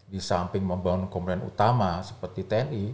di 0.07 0.23
samping 0.23 0.63
membangun 0.63 1.11
komponen 1.11 1.43
utama 1.43 1.99
seperti 1.99 2.47
TNI, 2.47 2.85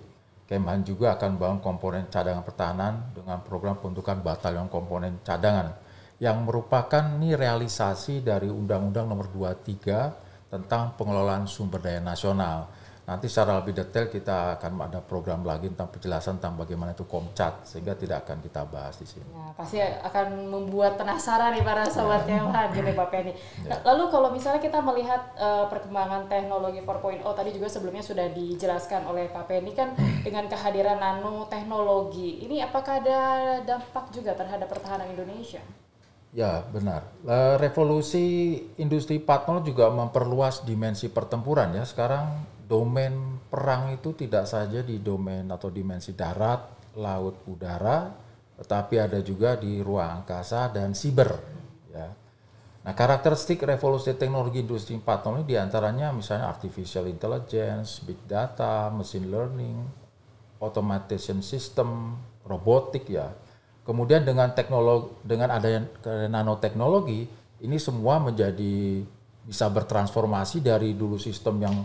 Kemhan 0.44 0.84
juga 0.84 1.16
akan 1.16 1.40
membangun 1.40 1.62
komponen 1.64 2.04
cadangan 2.12 2.44
pertahanan 2.44 2.94
dengan 3.16 3.40
program 3.42 3.80
pembentukan 3.80 4.20
batalion 4.22 4.68
komponen 4.68 5.18
cadangan 5.24 5.72
yang 6.22 6.44
merupakan 6.44 7.04
ini 7.20 7.34
realisasi 7.36 8.24
dari 8.24 8.52
Undang-Undang 8.52 9.06
Nomor 9.08 9.28
23 9.32 10.23
tentang 10.54 10.94
pengelolaan 10.94 11.50
sumber 11.50 11.82
daya 11.82 11.98
nasional 11.98 12.70
Nanti 13.04 13.28
secara 13.28 13.60
lebih 13.60 13.76
detail 13.76 14.08
kita 14.08 14.56
akan 14.56 14.88
ada 14.88 15.04
program 15.04 15.44
lagi 15.44 15.68
tentang 15.68 15.92
penjelasan 15.92 16.40
tentang 16.40 16.56
bagaimana 16.56 16.96
itu 16.96 17.04
komcat 17.04 17.68
sehingga 17.68 18.00
tidak 18.00 18.24
akan 18.24 18.40
kita 18.40 18.64
bahas 18.64 18.96
di 18.96 19.04
sini. 19.04 19.28
Ya, 19.28 19.52
pasti 19.60 19.78
akan 19.84 20.48
membuat 20.48 20.96
penasaran 20.96 21.52
nih 21.52 21.68
para 21.68 21.84
sobat 21.84 22.24
ya. 22.24 22.40
Kemhan 22.40 22.72
gitu 22.72 22.96
Pak 22.96 23.08
Penny. 23.12 23.36
Ya. 23.68 23.76
Lalu 23.84 24.08
kalau 24.08 24.32
misalnya 24.32 24.64
kita 24.64 24.80
melihat 24.80 25.20
uh, 25.36 25.68
perkembangan 25.68 26.32
teknologi 26.32 26.80
4.0 26.80 27.28
tadi 27.28 27.50
juga 27.52 27.68
sebelumnya 27.68 28.04
sudah 28.08 28.28
dijelaskan 28.32 29.04
oleh 29.04 29.28
Pak 29.36 29.52
Penny 29.52 29.76
kan 29.76 29.92
dengan 30.24 30.48
kehadiran 30.48 30.96
nanoteknologi. 30.96 32.48
Ini 32.48 32.72
apakah 32.72 33.04
ada 33.04 33.20
dampak 33.68 34.16
juga 34.16 34.32
terhadap 34.32 34.72
pertahanan 34.72 35.12
Indonesia? 35.12 35.60
Ya 36.34 36.66
benar. 36.66 37.14
Revolusi 37.62 38.58
industri 38.82 39.22
4.0 39.22 39.70
juga 39.70 39.94
memperluas 39.94 40.66
dimensi 40.66 41.14
pertempuran 41.14 41.78
ya. 41.78 41.86
Sekarang 41.86 42.42
domain 42.66 43.38
perang 43.54 43.94
itu 43.94 44.18
tidak 44.18 44.50
saja 44.50 44.82
di 44.82 44.98
domain 44.98 45.46
atau 45.46 45.70
dimensi 45.70 46.18
darat, 46.18 46.90
laut, 46.98 47.46
udara, 47.46 48.10
tetapi 48.58 48.96
ada 48.98 49.22
juga 49.22 49.62
di 49.62 49.78
ruang 49.86 50.26
angkasa 50.26 50.74
dan 50.74 50.98
siber. 50.98 51.38
Ya. 51.94 52.10
Nah, 52.84 52.94
karakteristik 52.98 53.62
revolusi 53.62 54.18
teknologi 54.18 54.66
industri 54.66 54.98
4.0 54.98 55.38
ini 55.38 55.46
di 55.46 55.56
antaranya 55.56 56.10
misalnya 56.10 56.50
artificial 56.50 57.06
intelligence, 57.06 58.02
big 58.02 58.18
data, 58.26 58.90
machine 58.90 59.30
learning, 59.30 59.86
automation 60.58 61.46
system, 61.46 62.18
robotik 62.42 63.06
ya. 63.06 63.30
Kemudian 63.84 64.24
dengan 64.24 64.56
teknologi 64.56 65.12
dengan 65.28 65.52
adanya 65.52 65.84
nanoteknologi 66.32 67.28
ini 67.64 67.78
semua 67.80 68.20
menjadi 68.20 69.04
bisa 69.44 69.68
bertransformasi 69.68 70.64
dari 70.64 70.96
dulu 70.96 71.20
sistem 71.20 71.60
yang 71.60 71.76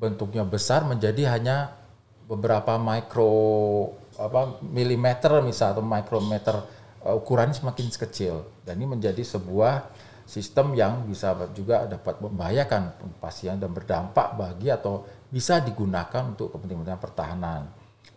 bentuknya 0.00 0.40
besar 0.44 0.88
menjadi 0.88 1.36
hanya 1.36 1.76
beberapa 2.24 2.80
mikro 2.80 3.92
apa 4.16 4.56
milimeter 4.64 5.44
misal 5.44 5.76
atau 5.76 5.84
mikrometer 5.84 6.56
uh, 7.04 7.12
ukuran 7.12 7.52
semakin 7.52 7.92
kecil 7.92 8.48
dan 8.64 8.80
ini 8.80 8.96
menjadi 8.96 9.20
sebuah 9.20 9.92
sistem 10.24 10.72
yang 10.72 11.04
bisa 11.04 11.36
juga 11.52 11.84
dapat 11.84 12.16
membahayakan 12.24 12.96
pasien 13.20 13.60
dan 13.60 13.68
berdampak 13.76 14.32
bagi 14.40 14.72
atau 14.72 15.04
bisa 15.28 15.60
digunakan 15.60 16.32
untuk 16.32 16.56
kepentingan 16.56 16.96
pertahanan. 16.96 17.68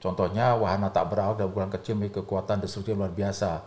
Contohnya 0.07 0.55
wahana 0.55 0.87
tak 0.87 1.11
berawak 1.11 1.43
dan 1.43 1.51
ukuran 1.51 1.67
kecil 1.67 1.99
memiliki 1.99 2.23
kekuatan 2.23 2.63
destruktif 2.63 2.95
luar 2.95 3.11
biasa. 3.11 3.59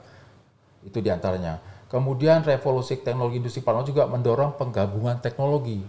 Itu 0.81 1.05
di 1.05 1.13
antaranya. 1.13 1.61
Kemudian 1.93 2.41
revolusi 2.41 2.97
teknologi 3.05 3.45
industri 3.45 3.61
4.0 3.61 3.93
juga 3.93 4.09
mendorong 4.09 4.57
penggabungan 4.57 5.21
teknologi 5.21 5.85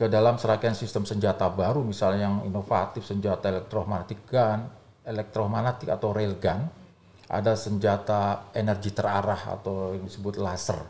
ke 0.00 0.08
dalam 0.08 0.40
serangkaian 0.40 0.72
sistem 0.72 1.04
senjata 1.04 1.44
baru 1.52 1.84
misalnya 1.84 2.32
yang 2.32 2.36
inovatif 2.48 3.04
senjata 3.04 3.52
elektromagnetik 3.52 4.24
gun, 4.24 4.64
elektromagnetik 5.04 5.92
atau 5.92 6.16
railgun, 6.16 6.64
ada 7.28 7.52
senjata 7.52 8.48
energi 8.56 8.96
terarah 8.96 9.52
atau 9.52 9.92
yang 9.92 10.08
disebut 10.08 10.40
laser, 10.40 10.80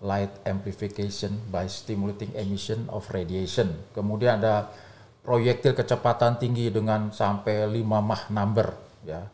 light 0.00 0.32
amplification 0.48 1.36
by 1.52 1.68
stimulating 1.68 2.32
emission 2.32 2.88
of 2.88 3.04
radiation. 3.12 3.68
Kemudian 3.92 4.40
ada 4.40 4.72
proyektil 5.24 5.72
kecepatan 5.72 6.36
tinggi 6.36 6.68
dengan 6.68 7.08
sampai 7.08 7.64
5 7.66 7.80
Mach 7.82 8.28
number 8.28 8.76
ya. 9.08 9.24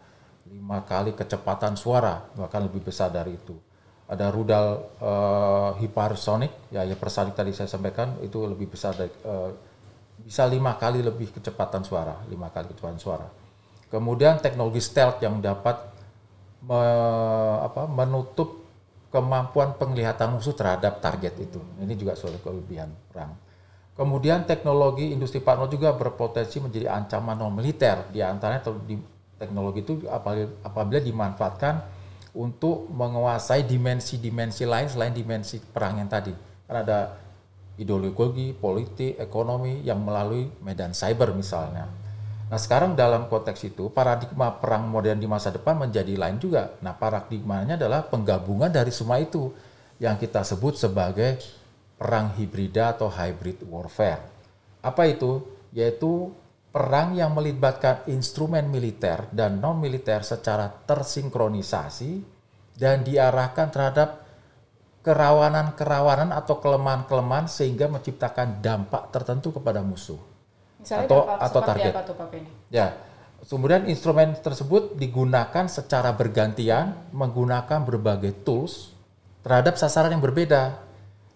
5 0.46 0.56
kali 0.86 1.10
kecepatan 1.18 1.74
suara 1.74 2.22
bahkan 2.38 2.62
lebih 2.64 2.86
besar 2.86 3.10
dari 3.10 3.34
itu 3.34 3.54
ada 4.10 4.26
rudal 4.34 4.90
uh, 4.98 5.70
hypersonic 5.78 6.50
ya 6.74 6.82
hypersonic 6.82 7.38
tadi 7.38 7.54
saya 7.54 7.70
sampaikan 7.70 8.18
itu 8.22 8.42
lebih 8.42 8.66
besar 8.66 8.98
dari 8.98 9.14
uh, 9.22 9.54
bisa 10.20 10.50
lima 10.50 10.74
kali 10.74 11.06
lebih 11.06 11.30
kecepatan 11.30 11.86
suara 11.86 12.18
lima 12.26 12.50
kali 12.50 12.74
kecepatan 12.74 12.98
suara 12.98 13.30
kemudian 13.86 14.42
teknologi 14.42 14.82
stealth 14.82 15.22
yang 15.22 15.38
dapat 15.38 15.78
me, 16.64 16.80
apa, 17.64 17.88
menutup 17.88 18.60
kemampuan 19.10 19.74
penglihatan 19.74 20.38
musuh 20.38 20.54
terhadap 20.54 21.02
target 21.02 21.34
itu. 21.42 21.58
Ini 21.82 21.94
juga 21.98 22.14
suatu 22.14 22.38
kelebihan 22.38 22.92
perang. 23.10 23.34
Kemudian 24.00 24.48
teknologi 24.48 25.12
industri 25.12 25.44
4.0 25.44 25.76
juga 25.76 25.92
berpotensi 25.92 26.56
menjadi 26.56 26.88
ancaman 26.88 27.36
non 27.36 27.52
militer. 27.52 28.08
Di 28.08 28.24
antaranya 28.24 28.64
teknologi 29.36 29.84
itu 29.84 30.08
apabila 30.64 31.04
dimanfaatkan 31.04 31.84
untuk 32.32 32.88
menguasai 32.88 33.68
dimensi-dimensi 33.68 34.64
lain 34.64 34.88
selain 34.88 35.12
dimensi 35.12 35.60
perang 35.60 36.00
yang 36.00 36.08
tadi. 36.08 36.32
Karena 36.64 36.80
ada 36.80 37.00
ideologi, 37.76 38.56
politik, 38.56 39.20
ekonomi 39.20 39.84
yang 39.84 40.00
melalui 40.00 40.48
medan 40.64 40.96
cyber 40.96 41.36
misalnya. 41.36 41.84
Nah 42.48 42.56
sekarang 42.56 42.96
dalam 42.96 43.28
konteks 43.28 43.68
itu 43.68 43.92
paradigma 43.92 44.48
perang 44.48 44.88
modern 44.88 45.20
di 45.20 45.28
masa 45.28 45.52
depan 45.52 45.76
menjadi 45.76 46.16
lain 46.16 46.40
juga. 46.40 46.72
Nah 46.80 46.96
paradigmanya 46.96 47.76
adalah 47.76 48.08
penggabungan 48.08 48.72
dari 48.72 48.96
semua 48.96 49.20
itu 49.20 49.52
yang 50.00 50.16
kita 50.16 50.40
sebut 50.40 50.80
sebagai 50.80 51.59
perang 52.00 52.32
hibrida 52.40 52.96
atau 52.96 53.12
hybrid 53.12 53.60
warfare. 53.68 54.24
Apa 54.80 55.04
itu? 55.04 55.44
Yaitu 55.76 56.32
perang 56.72 57.12
yang 57.12 57.36
melibatkan 57.36 58.08
instrumen 58.08 58.72
militer 58.72 59.28
dan 59.36 59.60
non-militer 59.60 60.24
secara 60.24 60.72
tersinkronisasi 60.88 62.24
dan 62.80 63.04
diarahkan 63.04 63.68
terhadap 63.68 64.24
kerawanan-kerawanan 65.04 66.32
atau 66.32 66.56
kelemahan-kelemahan 66.56 67.52
sehingga 67.52 67.92
menciptakan 67.92 68.64
dampak 68.64 69.12
tertentu 69.12 69.52
kepada 69.60 69.84
musuh 69.84 70.20
Misalnya 70.80 71.04
atau 71.08 71.20
dampak 71.24 71.38
atau 71.44 71.60
target. 71.60 71.92
apa 71.92 72.02
tuh 72.04 72.16
Pak 72.16 72.28
Penny? 72.32 72.50
Ya, 72.72 72.96
kemudian 73.44 73.84
instrumen 73.88 74.36
tersebut 74.40 74.96
digunakan 74.96 75.64
secara 75.68 76.12
bergantian 76.16 76.96
menggunakan 77.12 77.84
berbagai 77.84 78.44
tools 78.44 78.92
terhadap 79.40 79.80
sasaran 79.80 80.12
yang 80.12 80.24
berbeda 80.24 80.89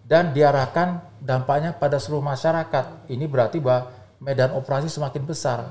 dan 0.05 0.31
diarahkan 0.31 1.01
dampaknya 1.17 1.73
pada 1.73 1.97
seluruh 1.97 2.21
masyarakat. 2.21 3.09
Ini 3.09 3.25
berarti 3.25 3.57
bahwa 3.57 3.89
medan 4.21 4.53
operasi 4.53 4.87
semakin 4.87 5.25
besar. 5.25 5.65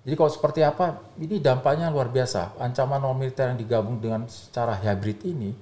Jadi 0.00 0.14
kalau 0.16 0.32
seperti 0.32 0.64
apa, 0.64 0.96
ini 1.20 1.42
dampaknya 1.42 1.92
luar 1.92 2.08
biasa. 2.08 2.56
Ancaman 2.56 3.02
non 3.02 3.18
militer 3.18 3.52
yang 3.52 3.58
digabung 3.60 4.00
dengan 4.00 4.24
secara 4.30 4.72
hybrid 4.80 5.20
ini, 5.28 5.52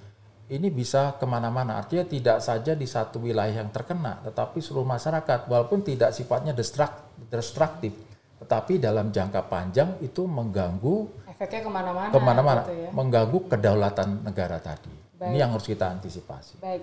ini 0.48 0.68
bisa 0.70 1.18
ke 1.18 1.26
mana-mana. 1.26 1.80
Artinya 1.80 2.06
tidak 2.06 2.38
saja 2.38 2.78
di 2.78 2.86
satu 2.86 3.18
wilayah 3.18 3.64
yang 3.64 3.74
terkena, 3.74 4.22
tetapi 4.22 4.62
seluruh 4.62 4.86
masyarakat, 4.86 5.50
walaupun 5.50 5.82
tidak 5.82 6.14
sifatnya 6.14 6.54
destruktif, 6.54 7.92
tetapi 8.38 8.78
dalam 8.78 9.10
jangka 9.10 9.42
panjang 9.50 9.98
itu 9.98 10.22
mengganggu 10.22 11.26
efeknya 11.26 11.60
ke 11.66 11.70
mana-mana, 11.70 12.10
ke 12.14 12.18
mana-mana, 12.22 12.62
gitu 12.64 12.74
ya. 12.78 12.90
mengganggu 12.94 13.38
kedaulatan 13.50 14.08
negara 14.22 14.58
tadi. 14.62 14.94
Baik. 15.18 15.34
Ini 15.34 15.36
yang 15.42 15.50
harus 15.50 15.66
kita 15.66 15.86
antisipasi. 15.90 16.62
Baik. 16.62 16.82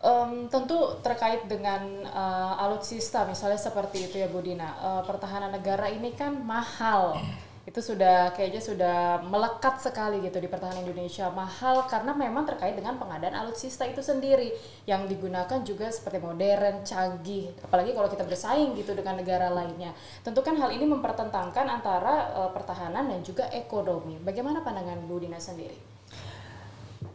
Em, 0.00 0.48
tentu 0.48 0.96
terkait 1.04 1.44
dengan 1.44 1.84
eh, 2.08 2.62
alutsista 2.64 3.28
misalnya 3.28 3.60
seperti 3.60 4.08
itu 4.08 4.16
ya 4.16 4.32
Bu 4.32 4.40
Dina. 4.40 4.72
Eh, 4.80 5.02
pertahanan 5.04 5.52
negara 5.52 5.92
ini 5.92 6.16
kan 6.16 6.40
mahal. 6.40 7.20
Itu 7.68 7.84
sudah 7.84 8.32
kayaknya 8.32 8.64
sudah 8.64 9.20
melekat 9.28 9.76
sekali 9.84 10.24
gitu 10.24 10.40
di 10.40 10.48
pertahanan 10.48 10.88
Indonesia. 10.88 11.28
Mahal 11.28 11.84
karena 11.84 12.16
memang 12.16 12.48
terkait 12.48 12.72
dengan 12.72 12.96
pengadaan 12.96 13.44
alutsista 13.44 13.84
itu 13.84 14.00
sendiri 14.00 14.56
yang 14.88 15.04
digunakan 15.04 15.60
juga 15.60 15.92
seperti 15.92 16.16
modern, 16.24 16.80
canggih. 16.80 17.52
Apalagi 17.60 17.92
kalau 17.92 18.08
kita 18.08 18.24
bersaing 18.24 18.72
gitu 18.80 18.96
dengan 18.96 19.20
negara 19.20 19.52
lainnya. 19.52 19.92
Tentu 20.24 20.40
kan 20.40 20.56
hal 20.56 20.72
ini 20.72 20.88
mempertentangkan 20.88 21.68
antara 21.68 22.40
eh, 22.40 22.50
pertahanan 22.56 23.04
dan 23.04 23.20
juga 23.20 23.52
ekonomi. 23.52 24.16
Bagaimana 24.16 24.64
pandangan 24.64 24.96
Bu 25.04 25.20
Dina 25.20 25.36
sendiri? 25.36 25.76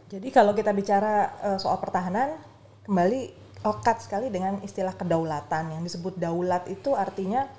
Jadi 0.06 0.30
kalau 0.30 0.54
kita 0.54 0.70
bicara 0.70 1.34
uh, 1.42 1.58
soal 1.58 1.82
pertahanan, 1.82 2.38
kembali 2.86 3.34
lekat 3.66 4.06
sekali 4.06 4.30
dengan 4.30 4.62
istilah 4.62 4.94
kedaulatan. 4.94 5.74
Yang 5.74 5.82
disebut 5.92 6.14
daulat 6.22 6.70
itu 6.70 6.94
artinya 6.94 7.50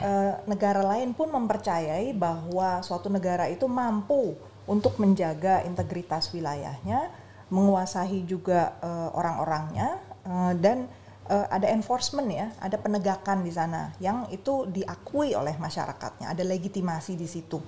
uh, 0.00 0.38
negara 0.50 0.86
lain 0.86 1.10
pun 1.10 1.26
mempercayai 1.34 2.14
bahwa 2.14 2.80
suatu 2.86 3.10
negara 3.10 3.50
itu 3.50 3.66
mampu 3.66 4.38
untuk 4.70 4.98
menjaga 5.02 5.66
integritas 5.66 6.30
wilayahnya, 6.30 7.10
menguasai 7.50 8.22
juga 8.26 8.78
uh, 8.82 9.10
orang-orangnya, 9.14 9.98
uh, 10.26 10.54
dan 10.58 10.86
uh, 11.30 11.46
ada 11.50 11.70
enforcement 11.70 12.26
ya, 12.30 12.46
ada 12.62 12.78
penegakan 12.78 13.46
di 13.46 13.50
sana 13.54 13.94
yang 14.02 14.26
itu 14.30 14.66
diakui 14.70 15.34
oleh 15.34 15.54
masyarakatnya, 15.58 16.34
ada 16.34 16.42
legitimasi 16.46 17.18
di 17.18 17.26
situ. 17.26 17.58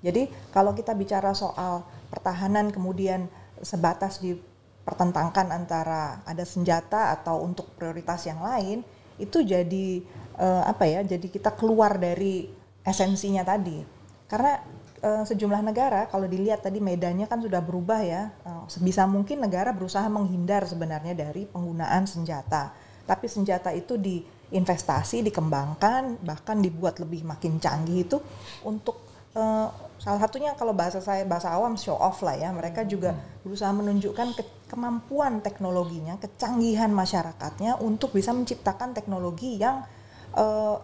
Jadi 0.00 0.28
kalau 0.52 0.76
kita 0.76 0.92
bicara 0.92 1.32
soal 1.32 1.84
pertahanan 2.12 2.68
kemudian 2.68 3.28
sebatas 3.64 4.20
dipertentangkan 4.86 5.50
antara 5.50 6.22
ada 6.22 6.46
senjata 6.46 7.10
atau 7.10 7.42
untuk 7.42 7.74
prioritas 7.74 8.22
yang 8.22 8.38
lain 8.38 8.86
itu 9.18 9.42
jadi 9.42 9.98
eh, 10.38 10.62
apa 10.62 10.86
ya 10.86 11.02
jadi 11.02 11.26
kita 11.26 11.58
keluar 11.58 11.98
dari 11.98 12.46
esensinya 12.86 13.42
tadi. 13.42 13.82
Karena 14.30 14.62
eh, 15.02 15.26
sejumlah 15.26 15.66
negara 15.66 16.06
kalau 16.06 16.30
dilihat 16.30 16.62
tadi 16.62 16.78
medannya 16.78 17.26
kan 17.26 17.42
sudah 17.42 17.58
berubah 17.66 17.98
ya 17.98 18.30
eh, 18.46 18.62
sebisa 18.70 19.10
mungkin 19.10 19.42
negara 19.42 19.74
berusaha 19.74 20.06
menghindar 20.06 20.62
sebenarnya 20.70 21.18
dari 21.18 21.50
penggunaan 21.50 22.06
senjata. 22.06 22.70
Tapi 23.10 23.26
senjata 23.26 23.74
itu 23.74 23.98
diinvestasi 23.98 25.26
dikembangkan 25.26 26.22
bahkan 26.22 26.62
dibuat 26.62 27.02
lebih 27.02 27.26
makin 27.26 27.58
canggih 27.58 28.06
itu 28.06 28.22
untuk 28.62 29.02
salah 29.96 30.20
satunya 30.20 30.52
kalau 30.54 30.76
bahasa 30.76 31.00
saya 31.00 31.24
bahasa 31.24 31.50
awam 31.50 31.74
show 31.74 31.96
off 31.96 32.20
lah 32.20 32.36
ya. 32.36 32.52
Mereka 32.52 32.84
juga 32.84 33.16
berusaha 33.42 33.72
menunjukkan 33.72 34.36
ke- 34.36 34.54
kemampuan 34.70 35.40
teknologinya 35.40 36.18
kecanggihan 36.18 36.90
masyarakatnya 36.90 37.78
untuk 37.80 38.12
bisa 38.12 38.34
menciptakan 38.34 38.92
teknologi 38.92 39.56
yang 39.58 39.86
eh, 40.36 40.76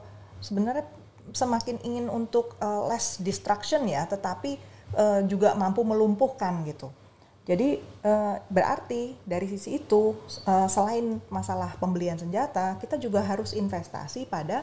sebenarnya 0.42 0.86
semakin 1.32 1.78
ingin 1.86 2.06
untuk 2.10 2.58
eh, 2.58 2.82
less 2.90 3.18
destruction 3.22 3.86
ya 3.86 4.06
tetapi 4.06 4.58
eh, 4.96 5.20
juga 5.28 5.54
mampu 5.54 5.82
melumpuhkan 5.82 6.62
gitu. 6.66 6.90
Jadi 7.42 7.82
eh, 7.82 8.36
berarti 8.46 9.18
dari 9.26 9.50
sisi 9.50 9.82
itu 9.82 10.14
eh, 10.46 10.68
selain 10.70 11.18
masalah 11.26 11.74
pembelian 11.78 12.18
senjata 12.18 12.78
kita 12.78 12.96
juga 12.98 13.22
harus 13.22 13.50
investasi 13.52 14.30
pada 14.30 14.62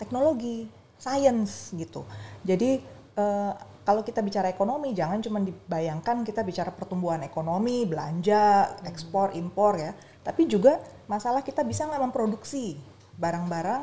teknologi 0.00 0.68
science 0.96 1.76
gitu. 1.76 2.08
Jadi 2.40 2.80
eh, 3.16 3.52
kalau 3.86 4.02
kita 4.02 4.18
bicara 4.18 4.50
ekonomi 4.50 4.90
jangan 4.90 5.22
cuma 5.22 5.38
dibayangkan 5.38 6.26
kita 6.26 6.42
bicara 6.42 6.74
pertumbuhan 6.74 7.22
ekonomi 7.22 7.86
belanja 7.86 8.74
ekspor 8.82 9.30
impor 9.38 9.78
ya. 9.78 9.94
Tapi 10.26 10.50
juga 10.50 10.82
masalah 11.06 11.46
kita 11.46 11.62
bisa 11.62 11.86
nggak 11.86 12.02
memproduksi 12.02 12.74
barang-barang 13.14 13.82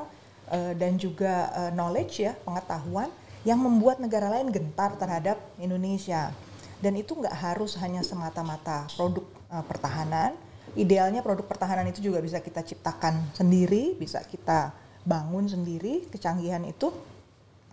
eh, 0.52 0.74
dan 0.76 1.00
juga 1.00 1.48
eh, 1.56 1.72
knowledge 1.72 2.20
ya 2.20 2.36
pengetahuan 2.44 3.08
yang 3.48 3.64
membuat 3.64 4.04
negara 4.04 4.28
lain 4.28 4.52
gentar 4.52 4.92
terhadap 5.00 5.40
Indonesia. 5.56 6.36
Dan 6.84 7.00
itu 7.00 7.16
nggak 7.16 7.40
harus 7.40 7.80
hanya 7.80 8.04
semata-mata 8.04 8.92
produk 9.00 9.24
eh, 9.56 9.64
pertahanan. 9.64 10.36
Idealnya 10.76 11.24
produk 11.24 11.48
pertahanan 11.48 11.88
itu 11.88 12.04
juga 12.04 12.20
bisa 12.20 12.44
kita 12.44 12.60
ciptakan 12.60 13.32
sendiri 13.32 13.96
bisa 13.96 14.20
kita 14.28 14.76
bangun 15.08 15.48
sendiri 15.48 16.12
kecanggihan 16.12 16.60
itu. 16.68 16.92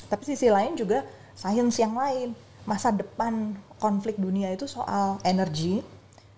Tapi 0.06 0.22
sisi 0.22 0.46
lain 0.46 0.78
juga 0.78 1.02
sains 1.34 1.76
yang 1.80 1.94
lain. 1.96 2.36
Masa 2.68 2.92
depan 2.92 3.56
konflik 3.80 4.20
dunia 4.20 4.52
itu 4.52 4.68
soal 4.68 5.16
energi, 5.24 5.80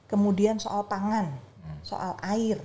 kemudian 0.07 0.63
soal 0.63 0.87
pangan, 0.87 1.29
soal 1.83 2.15
air. 2.23 2.63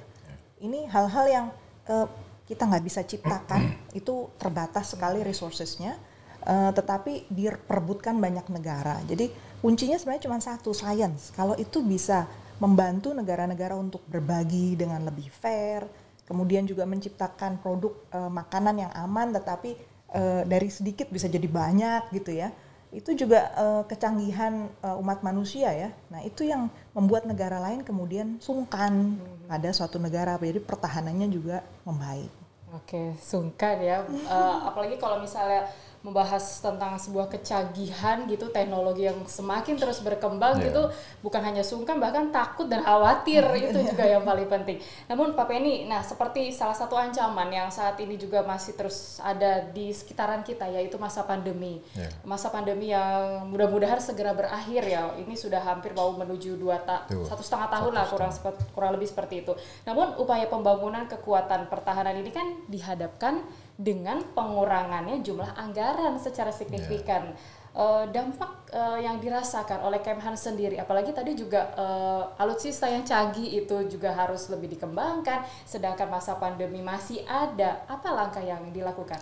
Ini 0.61 0.85
hal-hal 0.87 1.25
yang 1.27 1.45
eh, 1.89 2.07
kita 2.47 2.63
nggak 2.63 2.85
bisa 2.85 3.01
ciptakan, 3.03 3.75
itu 3.99 4.29
terbatas 4.37 4.93
sekali 4.95 5.25
resourcesnya, 5.25 5.97
eh, 6.45 6.71
tetapi 6.71 7.27
diperbutkan 7.27 8.21
banyak 8.21 8.47
negara. 8.53 9.01
Jadi 9.09 9.33
kuncinya 9.59 9.97
sebenarnya 9.97 10.23
cuma 10.29 10.39
satu, 10.39 10.71
sains. 10.71 11.33
Kalau 11.33 11.57
itu 11.57 11.81
bisa 11.81 12.29
membantu 12.57 13.13
negara-negara 13.13 13.77
untuk 13.77 14.01
berbagi 14.09 14.77
dengan 14.77 15.05
lebih 15.05 15.29
fair, 15.29 15.85
kemudian 16.25 16.65
juga 16.65 16.85
menciptakan 16.85 17.57
produk 17.61 17.93
eh, 18.13 18.31
makanan 18.31 18.75
yang 18.87 18.91
aman, 18.93 19.33
tetapi 19.33 19.96
eh, 20.17 20.43
dari 20.49 20.73
sedikit 20.73 21.07
bisa 21.13 21.29
jadi 21.29 21.45
banyak 21.45 22.09
gitu 22.17 22.33
ya. 22.33 22.49
Itu 22.89 23.13
juga 23.13 23.53
eh, 23.53 23.83
kecanggihan 23.85 24.67
eh, 24.81 25.01
umat 25.01 25.21
manusia 25.21 25.69
ya. 25.69 25.89
Nah 26.09 26.25
itu 26.25 26.43
yang 26.43 26.73
membuat 26.97 27.29
negara 27.29 27.61
lain 27.61 27.85
kemudian 27.85 28.41
sungkan 28.41 29.21
pada 29.45 29.69
suatu 29.69 30.01
negara. 30.01 30.35
Jadi 30.41 30.57
pertahanannya 30.59 31.27
juga 31.29 31.61
membaik. 31.85 32.47
Oke, 32.75 33.15
sungkan 33.23 33.79
ya. 33.79 34.03
Eh, 34.03 34.55
apalagi 34.67 34.99
kalau 34.99 35.23
misalnya 35.23 35.71
membahas 36.07 36.63
tentang 36.63 36.95
sebuah 36.95 37.27
kecanggihan 37.27 38.23
gitu 38.31 38.47
teknologi 38.47 39.11
yang 39.11 39.19
semakin 39.27 39.75
terus 39.75 39.99
berkembang 39.99 40.55
Yeah. 40.57 40.71
gitu 40.71 40.83
bukan 41.19 41.43
hanya 41.43 41.59
sungkan 41.59 41.99
bahkan 41.99 42.31
takut 42.31 42.71
dan 42.71 42.79
khawatir 42.79 43.43
itu 43.59 43.83
juga 43.91 44.07
yang 44.07 44.23
paling 44.23 44.47
penting. 44.47 44.79
Namun 45.11 45.35
Pak 45.35 45.51
Penny, 45.51 45.83
nah 45.83 45.99
seperti 45.99 46.55
salah 46.55 46.73
satu 46.73 46.95
ancaman 46.95 47.51
yang 47.51 47.67
saat 47.67 47.99
ini 47.99 48.15
juga 48.15 48.47
masih 48.47 48.79
terus 48.79 49.19
ada 49.19 49.67
di 49.75 49.91
sekitaran 49.91 50.39
kita 50.47 50.63
yaitu 50.71 50.95
masa 50.95 51.27
pandemi. 51.27 51.83
Yeah. 51.91 52.09
Masa 52.23 52.47
pandemi 52.47 52.95
yang 52.95 53.51
mudah-mudahan 53.51 53.99
segera 53.99 54.31
berakhir 54.31 54.87
ya. 54.87 55.11
Ini 55.19 55.35
sudah 55.35 55.59
hampir 55.59 55.91
mau 55.91 56.15
menuju 56.15 56.55
dua 56.55 56.79
ta 56.79 57.03
Dua. 57.11 57.27
satu 57.27 57.43
setengah 57.43 57.67
tahun 57.67 57.91
Satu 57.91 57.97
lah 57.99 58.05
kurang 58.07 58.31
kurang 58.71 58.91
lebih 58.95 59.11
seperti 59.11 59.43
itu. 59.43 59.51
Namun 59.83 60.15
upaya 60.15 60.47
pembangunan 60.47 61.03
kekuatan 61.11 61.67
pertahanan 61.67 62.15
ini 62.15 62.31
kan 62.31 62.47
dihadapkan 62.71 63.43
dengan 63.77 64.25
pengurangannya 64.33 65.21
jumlah 65.21 65.53
anggaran 65.53 66.17
secara 66.17 66.49
signifikan. 66.49 67.37
Eh, 67.77 68.05
dampak 68.09 68.73
eh, 68.73 69.05
yang 69.05 69.21
dirasakan 69.21 69.85
oleh 69.85 70.01
Kemhan 70.01 70.33
sendiri, 70.33 70.81
apalagi 70.81 71.13
tadi 71.13 71.37
juga 71.37 71.69
eh, 71.77 72.41
alutsista 72.41 72.89
yang 72.89 73.05
canggih 73.05 73.53
itu 73.53 73.85
juga 73.85 74.17
harus 74.17 74.49
lebih 74.49 74.73
dikembangkan, 74.73 75.45
sedangkan 75.61 76.09
masa 76.09 76.41
pandemi 76.41 76.81
masih 76.81 77.21
ada. 77.29 77.85
Apa 77.85 78.09
langkah 78.17 78.41
yang 78.41 78.65
dilakukan? 78.73 79.21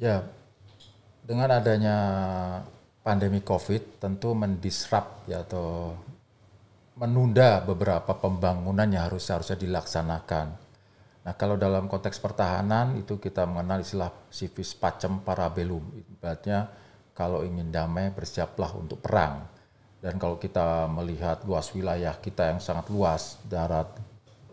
Ya, 0.00 0.24
dengan 1.28 1.52
adanya 1.52 1.96
pandemi 3.04 3.44
COVID 3.44 4.00
tentu 4.00 4.32
mendisrupt 4.32 5.28
ya 5.28 5.44
atau 5.44 5.92
menunda 6.96 7.60
beberapa 7.60 8.16
pembangunan 8.16 8.88
yang 8.88 9.12
harus 9.12 9.28
harusnya 9.28 9.60
dilaksanakan. 9.60 10.69
Nah, 11.20 11.36
kalau 11.36 11.60
dalam 11.60 11.84
konteks 11.84 12.16
pertahanan 12.16 12.96
itu 12.96 13.20
kita 13.20 13.44
mengenal 13.44 13.84
istilah 13.84 14.08
civis 14.32 14.72
pacem 14.72 15.20
parabellum. 15.20 15.84
Ibaratnya 16.16 16.72
kalau 17.12 17.44
ingin 17.44 17.68
damai 17.68 18.08
bersiaplah 18.08 18.72
untuk 18.72 19.04
perang. 19.04 19.44
Dan 20.00 20.16
kalau 20.16 20.40
kita 20.40 20.88
melihat 20.88 21.44
luas 21.44 21.68
wilayah 21.76 22.16
kita 22.16 22.56
yang 22.56 22.60
sangat 22.60 22.88
luas, 22.88 23.36
darat, 23.44 23.92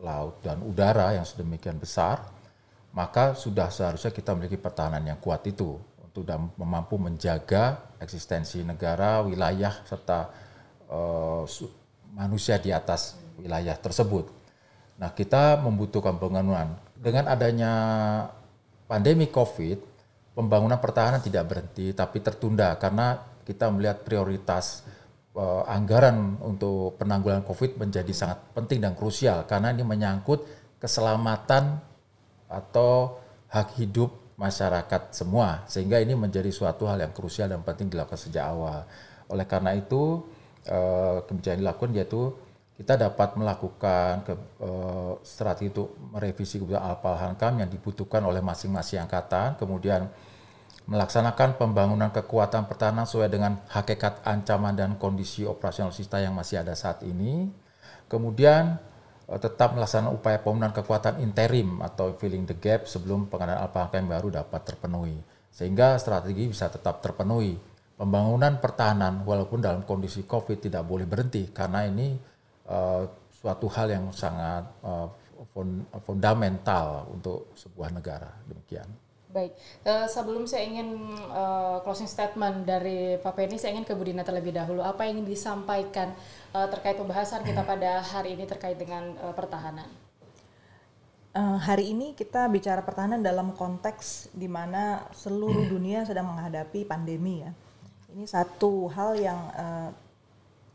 laut, 0.04 0.44
dan 0.44 0.60
udara 0.60 1.16
yang 1.16 1.24
sedemikian 1.24 1.80
besar, 1.80 2.20
maka 2.92 3.32
sudah 3.32 3.72
seharusnya 3.72 4.12
kita 4.12 4.36
memiliki 4.36 4.60
pertahanan 4.60 5.08
yang 5.08 5.16
kuat 5.24 5.48
itu 5.48 5.80
untuk 6.04 6.28
mampu 6.60 7.00
menjaga 7.00 7.96
eksistensi 8.02 8.60
negara, 8.60 9.24
wilayah 9.24 9.72
serta 9.88 10.28
su- 11.48 11.72
manusia 12.12 12.60
di 12.60 12.76
atas 12.76 13.16
wilayah 13.40 13.78
tersebut. 13.80 14.37
Nah, 14.98 15.14
kita 15.14 15.62
membutuhkan 15.62 16.18
pembangunan. 16.18 16.74
Dengan 16.98 17.30
adanya 17.30 17.74
pandemi 18.90 19.30
COVID, 19.30 19.98
pembangunan 20.38 20.78
pertahanan 20.78 21.18
tidak 21.18 21.50
berhenti 21.50 21.90
tapi 21.98 22.22
tertunda 22.22 22.78
karena 22.78 23.18
kita 23.42 23.74
melihat 23.74 24.06
prioritas 24.06 24.86
eh, 25.34 25.64
anggaran 25.66 26.38
untuk 26.46 27.02
penanggulangan 27.02 27.42
COVID 27.42 27.82
menjadi 27.82 28.14
sangat 28.14 28.40
penting 28.54 28.86
dan 28.86 28.94
krusial 28.94 29.50
karena 29.50 29.74
ini 29.74 29.82
menyangkut 29.82 30.46
keselamatan 30.78 31.82
atau 32.46 33.18
hak 33.50 33.82
hidup 33.82 34.14
masyarakat 34.38 35.10
semua 35.10 35.66
sehingga 35.66 35.98
ini 35.98 36.14
menjadi 36.14 36.54
suatu 36.54 36.86
hal 36.86 37.02
yang 37.02 37.10
krusial 37.10 37.50
dan 37.50 37.66
penting 37.66 37.90
dilakukan 37.90 38.22
sejak 38.22 38.46
awal. 38.46 38.86
Oleh 39.34 39.50
karena 39.50 39.74
itu 39.74 40.22
eh, 40.70 41.18
kebijakan 41.26 41.60
dilakukan 41.66 41.90
yaitu 41.98 42.38
kita 42.78 42.94
dapat 42.94 43.34
melakukan 43.34 44.22
ke, 44.22 44.34
eh, 44.62 45.14
strategi 45.26 45.74
untuk 45.74 45.98
merevisi 46.14 46.62
kebijakan 46.62 46.86
Alpal 46.94 47.18
Hankam 47.18 47.54
yang 47.66 47.70
dibutuhkan 47.74 48.22
oleh 48.22 48.38
masing-masing 48.38 49.02
angkatan, 49.02 49.58
kemudian 49.58 50.06
melaksanakan 50.86 51.58
pembangunan 51.58 52.14
kekuatan 52.14 52.70
pertahanan 52.70 53.10
sesuai 53.10 53.34
dengan 53.34 53.60
hakikat 53.74 54.22
ancaman 54.24 54.78
dan 54.78 54.96
kondisi 55.02 55.44
operasional 55.44 55.90
sista 55.90 56.22
yang 56.22 56.38
masih 56.38 56.62
ada 56.62 56.78
saat 56.78 57.02
ini. 57.02 57.50
Kemudian 58.06 58.78
eh, 59.26 59.40
tetap 59.42 59.74
melaksanakan 59.74 60.14
upaya 60.14 60.38
pembangunan 60.38 60.70
kekuatan 60.78 61.18
interim 61.26 61.82
atau 61.82 62.14
filling 62.14 62.46
the 62.46 62.54
gap 62.62 62.86
sebelum 62.86 63.26
pengadaan 63.26 63.58
Alpha 63.58 63.90
yang 63.98 64.06
baru 64.06 64.46
dapat 64.46 64.62
terpenuhi. 64.70 65.18
Sehingga 65.50 65.98
strategi 65.98 66.46
bisa 66.46 66.70
tetap 66.70 67.02
terpenuhi. 67.02 67.58
Pembangunan 67.98 68.62
pertahanan 68.62 69.26
walaupun 69.26 69.66
dalam 69.66 69.82
kondisi 69.82 70.22
COVID 70.30 70.70
tidak 70.70 70.86
boleh 70.86 71.10
berhenti 71.10 71.50
karena 71.50 71.90
ini 71.90 72.37
eh, 72.68 73.04
suatu 73.32 73.68
hal 73.70 73.88
yang 73.90 74.06
sangat 74.12 74.66
fun- 75.54 75.86
fundamental 76.02 77.06
untuk 77.14 77.54
sebuah 77.54 77.94
negara. 77.94 78.34
Demikian. 78.50 78.90
Baik, 79.28 79.54
Eh, 79.86 80.08
sebelum 80.08 80.48
saya 80.50 80.66
ingin 80.66 81.14
closing 81.84 82.10
statement 82.10 82.66
dari 82.66 83.20
Pak 83.22 83.38
Penny, 83.38 83.60
saya 83.62 83.76
ingin 83.76 83.86
ke 83.86 83.94
Bu 83.94 84.08
Dina 84.08 84.26
terlebih 84.26 84.56
dahulu. 84.56 84.82
Apa 84.82 85.06
yang 85.06 85.22
ingin 85.22 85.28
disampaikan 85.30 86.16
terkait 86.52 86.98
pembahasan 86.98 87.46
kita 87.46 87.62
pada 87.72 88.02
hari 88.02 88.34
ini 88.34 88.50
terkait 88.50 88.80
dengan 88.80 89.14
pertahanan? 89.38 89.86
Eh, 91.38 91.58
hari 91.62 91.94
ini 91.94 92.18
kita 92.18 92.50
bicara 92.50 92.82
pertahanan 92.82 93.22
dalam 93.22 93.54
konteks 93.54 94.34
di 94.34 94.50
mana 94.50 95.06
seluruh 95.14 95.70
dunia 95.74 96.02
sedang 96.02 96.26
menghadapi 96.34 96.82
pandemi 96.88 97.46
ya. 97.46 97.54
Ini 98.10 98.26
satu 98.26 98.90
hal 98.90 99.14
yang 99.22 99.40
eh, 99.54 99.90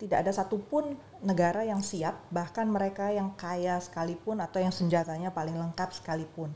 tidak 0.02 0.26
ada 0.26 0.34
satupun 0.34 0.98
negara 1.22 1.62
yang 1.62 1.78
siap, 1.78 2.26
bahkan 2.34 2.66
mereka 2.66 3.14
yang 3.14 3.38
kaya 3.38 3.78
sekalipun 3.78 4.42
atau 4.42 4.58
yang 4.58 4.74
senjatanya 4.74 5.30
paling 5.30 5.54
lengkap 5.54 5.94
sekalipun. 5.94 6.50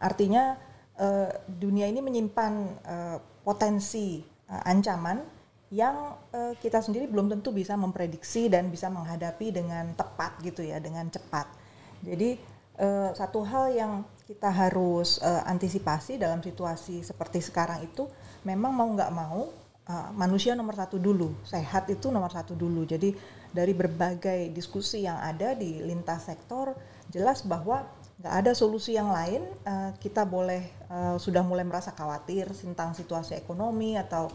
Artinya 0.00 0.56
eh, 0.96 1.28
dunia 1.44 1.92
ini 1.92 2.00
menyimpan 2.00 2.52
eh, 2.88 3.18
potensi 3.44 4.24
eh, 4.24 4.62
ancaman 4.64 5.20
yang 5.68 6.16
eh, 6.32 6.56
kita 6.56 6.80
sendiri 6.80 7.04
belum 7.04 7.28
tentu 7.28 7.52
bisa 7.52 7.76
memprediksi 7.76 8.48
dan 8.48 8.72
bisa 8.72 8.88
menghadapi 8.88 9.52
dengan 9.52 9.92
tepat 9.92 10.40
gitu 10.40 10.64
ya, 10.64 10.80
dengan 10.80 11.12
cepat. 11.12 11.52
Jadi 12.00 12.40
eh, 12.80 13.10
satu 13.12 13.44
hal 13.44 13.76
yang 13.76 13.92
kita 14.24 14.48
harus 14.48 15.20
eh, 15.20 15.42
antisipasi 15.44 16.16
dalam 16.16 16.40
situasi 16.40 17.04
seperti 17.04 17.44
sekarang 17.44 17.84
itu 17.84 18.08
memang 18.48 18.72
mau 18.72 18.88
nggak 18.88 19.12
mau 19.12 19.52
eh, 19.88 20.10
manusia 20.14 20.52
nomor 20.58 20.74
satu 20.76 21.00
dulu, 21.00 21.32
sehat 21.46 21.88
itu 21.90 22.10
nomor 22.10 22.30
satu 22.30 22.52
dulu. 22.58 22.84
Jadi 22.84 23.14
dari 23.50 23.72
berbagai 23.72 24.52
diskusi 24.52 25.06
yang 25.08 25.16
ada 25.22 25.56
di 25.56 25.80
lintas 25.80 26.28
sektor 26.28 26.76
jelas 27.08 27.46
bahwa 27.46 27.86
nggak 28.20 28.34
ada 28.44 28.52
solusi 28.52 28.98
yang 28.98 29.08
lain. 29.08 29.46
eh, 29.64 29.90
kita 30.02 30.26
boleh 30.26 30.62
eh, 30.90 31.16
sudah 31.16 31.42
mulai 31.46 31.64
merasa 31.64 31.94
khawatir 31.94 32.50
tentang 32.52 32.92
situasi 32.92 33.38
ekonomi 33.38 33.94
atau 33.96 34.28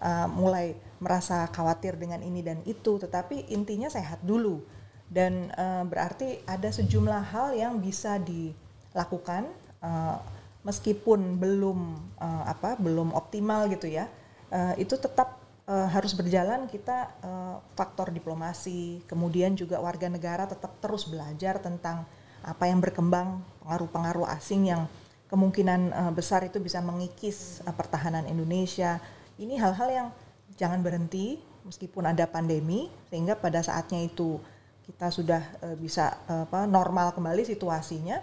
uh, 0.00 0.28
mulai 0.28 0.76
merasa 1.00 1.44
khawatir 1.52 1.96
dengan 1.96 2.20
ini 2.24 2.40
dan 2.44 2.60
itu, 2.64 3.00
tetapi 3.00 3.52
intinya 3.52 3.88
sehat 3.88 4.20
dulu. 4.24 4.64
Dan 5.06 5.54
uh, 5.54 5.86
berarti 5.86 6.42
ada 6.50 6.66
sejumlah 6.66 7.30
hal 7.30 7.54
yang 7.54 7.78
bisa 7.78 8.18
dilakukan 8.18 9.46
uh, 9.78 10.18
meskipun 10.66 11.38
belum 11.38 11.94
uh, 12.18 12.44
apa 12.50 12.74
belum 12.80 13.14
optimal 13.14 13.70
gitu 13.70 13.86
ya. 13.86 14.10
Uh, 14.46 14.74
itu 14.78 14.94
tetap 14.94 15.42
uh, 15.66 15.90
harus 15.90 16.14
berjalan 16.14 16.70
kita 16.70 17.10
uh, 17.22 17.58
faktor 17.74 18.14
diplomasi, 18.14 19.02
kemudian 19.10 19.58
juga 19.58 19.82
warga 19.82 20.06
negara 20.06 20.46
tetap 20.46 20.78
terus 20.78 21.06
belajar 21.06 21.58
tentang 21.58 22.06
apa 22.46 22.64
yang 22.70 22.78
berkembang, 22.78 23.42
pengaruh-pengaruh 23.66 24.30
asing 24.38 24.70
yang 24.70 24.86
kemungkinan 25.26 25.90
uh, 25.90 26.12
besar 26.14 26.46
itu 26.46 26.62
bisa 26.62 26.78
mengikis 26.78 27.58
uh, 27.66 27.74
pertahanan 27.74 28.30
Indonesia. 28.30 29.02
Ini 29.34 29.58
hal-hal 29.58 29.88
yang 29.90 30.08
jangan 30.54 30.78
berhenti 30.80 31.42
meskipun 31.66 32.06
ada 32.06 32.30
pandemi 32.30 32.86
sehingga 33.10 33.34
pada 33.34 33.58
saatnya 33.58 34.06
itu 34.06 34.38
kita 34.86 35.10
sudah 35.10 35.42
uh, 35.66 35.74
bisa 35.74 36.14
uh, 36.30 36.46
apa 36.46 36.70
normal 36.70 37.10
kembali 37.10 37.42
situasinya 37.42 38.22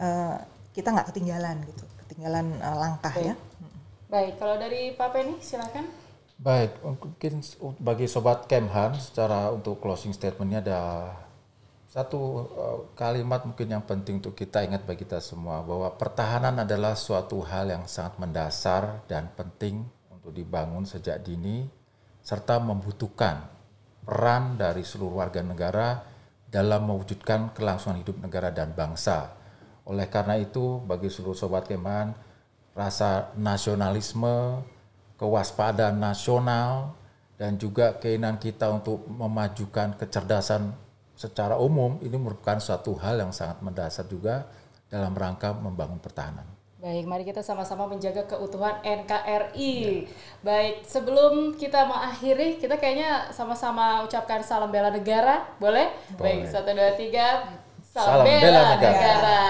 uh, 0.00 0.40
kita 0.72 0.88
nggak 0.96 1.12
ketinggalan 1.12 1.60
gitu, 1.68 1.84
ketinggalan 2.08 2.48
uh, 2.64 2.76
langkah 2.80 3.12
ya. 3.20 3.36
Baik, 4.08 4.40
kalau 4.40 4.56
dari 4.56 4.96
Pak 4.96 5.08
Penny 5.12 5.36
silakan. 5.44 5.84
Baik, 6.40 6.80
mungkin 6.80 7.44
bagi 7.76 8.08
sobat 8.08 8.48
Kemhan 8.48 8.96
secara 8.96 9.52
untuk 9.52 9.84
closing 9.84 10.16
statementnya 10.16 10.64
ada 10.64 10.82
satu 11.92 12.20
uh, 12.56 12.78
kalimat 12.96 13.44
mungkin 13.44 13.68
yang 13.68 13.84
penting 13.84 14.24
untuk 14.24 14.32
kita 14.32 14.64
ingat 14.64 14.88
bagi 14.88 15.04
kita 15.04 15.20
semua 15.20 15.60
bahwa 15.60 15.92
pertahanan 15.92 16.56
adalah 16.56 16.96
suatu 16.96 17.44
hal 17.44 17.68
yang 17.68 17.84
sangat 17.84 18.16
mendasar 18.16 19.04
dan 19.04 19.28
penting 19.36 19.84
untuk 20.08 20.32
dibangun 20.32 20.88
sejak 20.88 21.20
dini 21.20 21.68
serta 22.24 22.60
membutuhkan 22.64 23.44
peran 24.08 24.56
dari 24.56 24.88
seluruh 24.88 25.20
warga 25.20 25.44
negara 25.44 26.00
dalam 26.48 26.88
mewujudkan 26.88 27.52
kelangsungan 27.52 28.00
hidup 28.00 28.16
negara 28.24 28.48
dan 28.48 28.72
bangsa. 28.72 29.36
Oleh 29.84 30.08
karena 30.08 30.40
itu, 30.40 30.80
bagi 30.80 31.12
seluruh 31.12 31.36
sobat 31.36 31.68
Kemhan, 31.68 32.27
rasa 32.78 33.34
nasionalisme, 33.34 34.62
kewaspadaan 35.18 35.98
nasional, 35.98 36.94
dan 37.34 37.58
juga 37.58 37.98
keinginan 37.98 38.38
kita 38.38 38.70
untuk 38.70 39.02
memajukan 39.10 39.98
kecerdasan 39.98 40.70
secara 41.18 41.58
umum 41.58 41.98
ini 41.98 42.14
merupakan 42.14 42.62
suatu 42.62 42.94
hal 42.94 43.18
yang 43.18 43.34
sangat 43.34 43.58
mendasar 43.58 44.06
juga 44.06 44.46
dalam 44.86 45.10
rangka 45.10 45.50
membangun 45.50 45.98
pertahanan. 45.98 46.46
Baik, 46.78 47.10
mari 47.10 47.26
kita 47.26 47.42
sama-sama 47.42 47.90
menjaga 47.90 48.22
keutuhan 48.30 48.78
NKRI. 48.86 50.06
Baik, 50.46 50.86
sebelum 50.86 51.58
kita 51.58 51.90
mengakhiri, 51.90 52.62
kita 52.62 52.78
kayaknya 52.78 53.34
sama-sama 53.34 54.06
ucapkan 54.06 54.38
salam 54.46 54.70
bela 54.70 54.94
negara, 54.94 55.42
boleh? 55.58 55.90
Boleh. 56.14 56.46
Baik, 56.46 56.54
satu 56.54 56.70
dua 56.70 56.94
tiga. 56.94 57.50
Salam 57.98 58.22
bela 58.22 58.62
negara. 58.78 58.94
negara. 58.94 59.40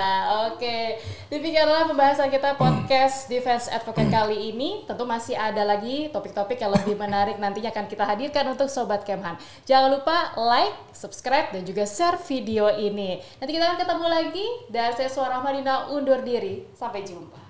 Oke, 0.49 0.96
demikianlah 1.28 1.84
pembahasan 1.84 2.32
kita 2.32 2.57
podcast 2.57 3.28
Defense 3.28 3.68
Advocate 3.68 4.09
kali 4.09 4.57
ini. 4.57 4.88
Tentu 4.88 5.05
masih 5.05 5.36
ada 5.36 5.68
lagi 5.68 6.09
topik-topik 6.09 6.57
yang 6.57 6.72
lebih 6.72 6.96
menarik 6.96 7.36
nantinya 7.36 7.68
akan 7.68 7.84
kita 7.84 8.09
hadirkan 8.09 8.49
untuk 8.49 8.72
Sobat 8.72 9.05
Kemhan. 9.05 9.36
Jangan 9.68 9.92
lupa 9.92 10.32
like, 10.40 10.72
subscribe, 10.96 11.53
dan 11.53 11.68
juga 11.68 11.84
share 11.84 12.16
video 12.24 12.72
ini. 12.72 13.20
Nanti 13.36 13.53
kita 13.53 13.64
akan 13.68 13.78
ketemu 13.84 14.07
lagi. 14.09 14.46
Dan 14.72 14.96
saya 14.96 15.12
Suara 15.12 15.44
Madina 15.44 15.92
undur 15.92 16.24
diri. 16.24 16.64
Sampai 16.72 17.05
jumpa. 17.05 17.47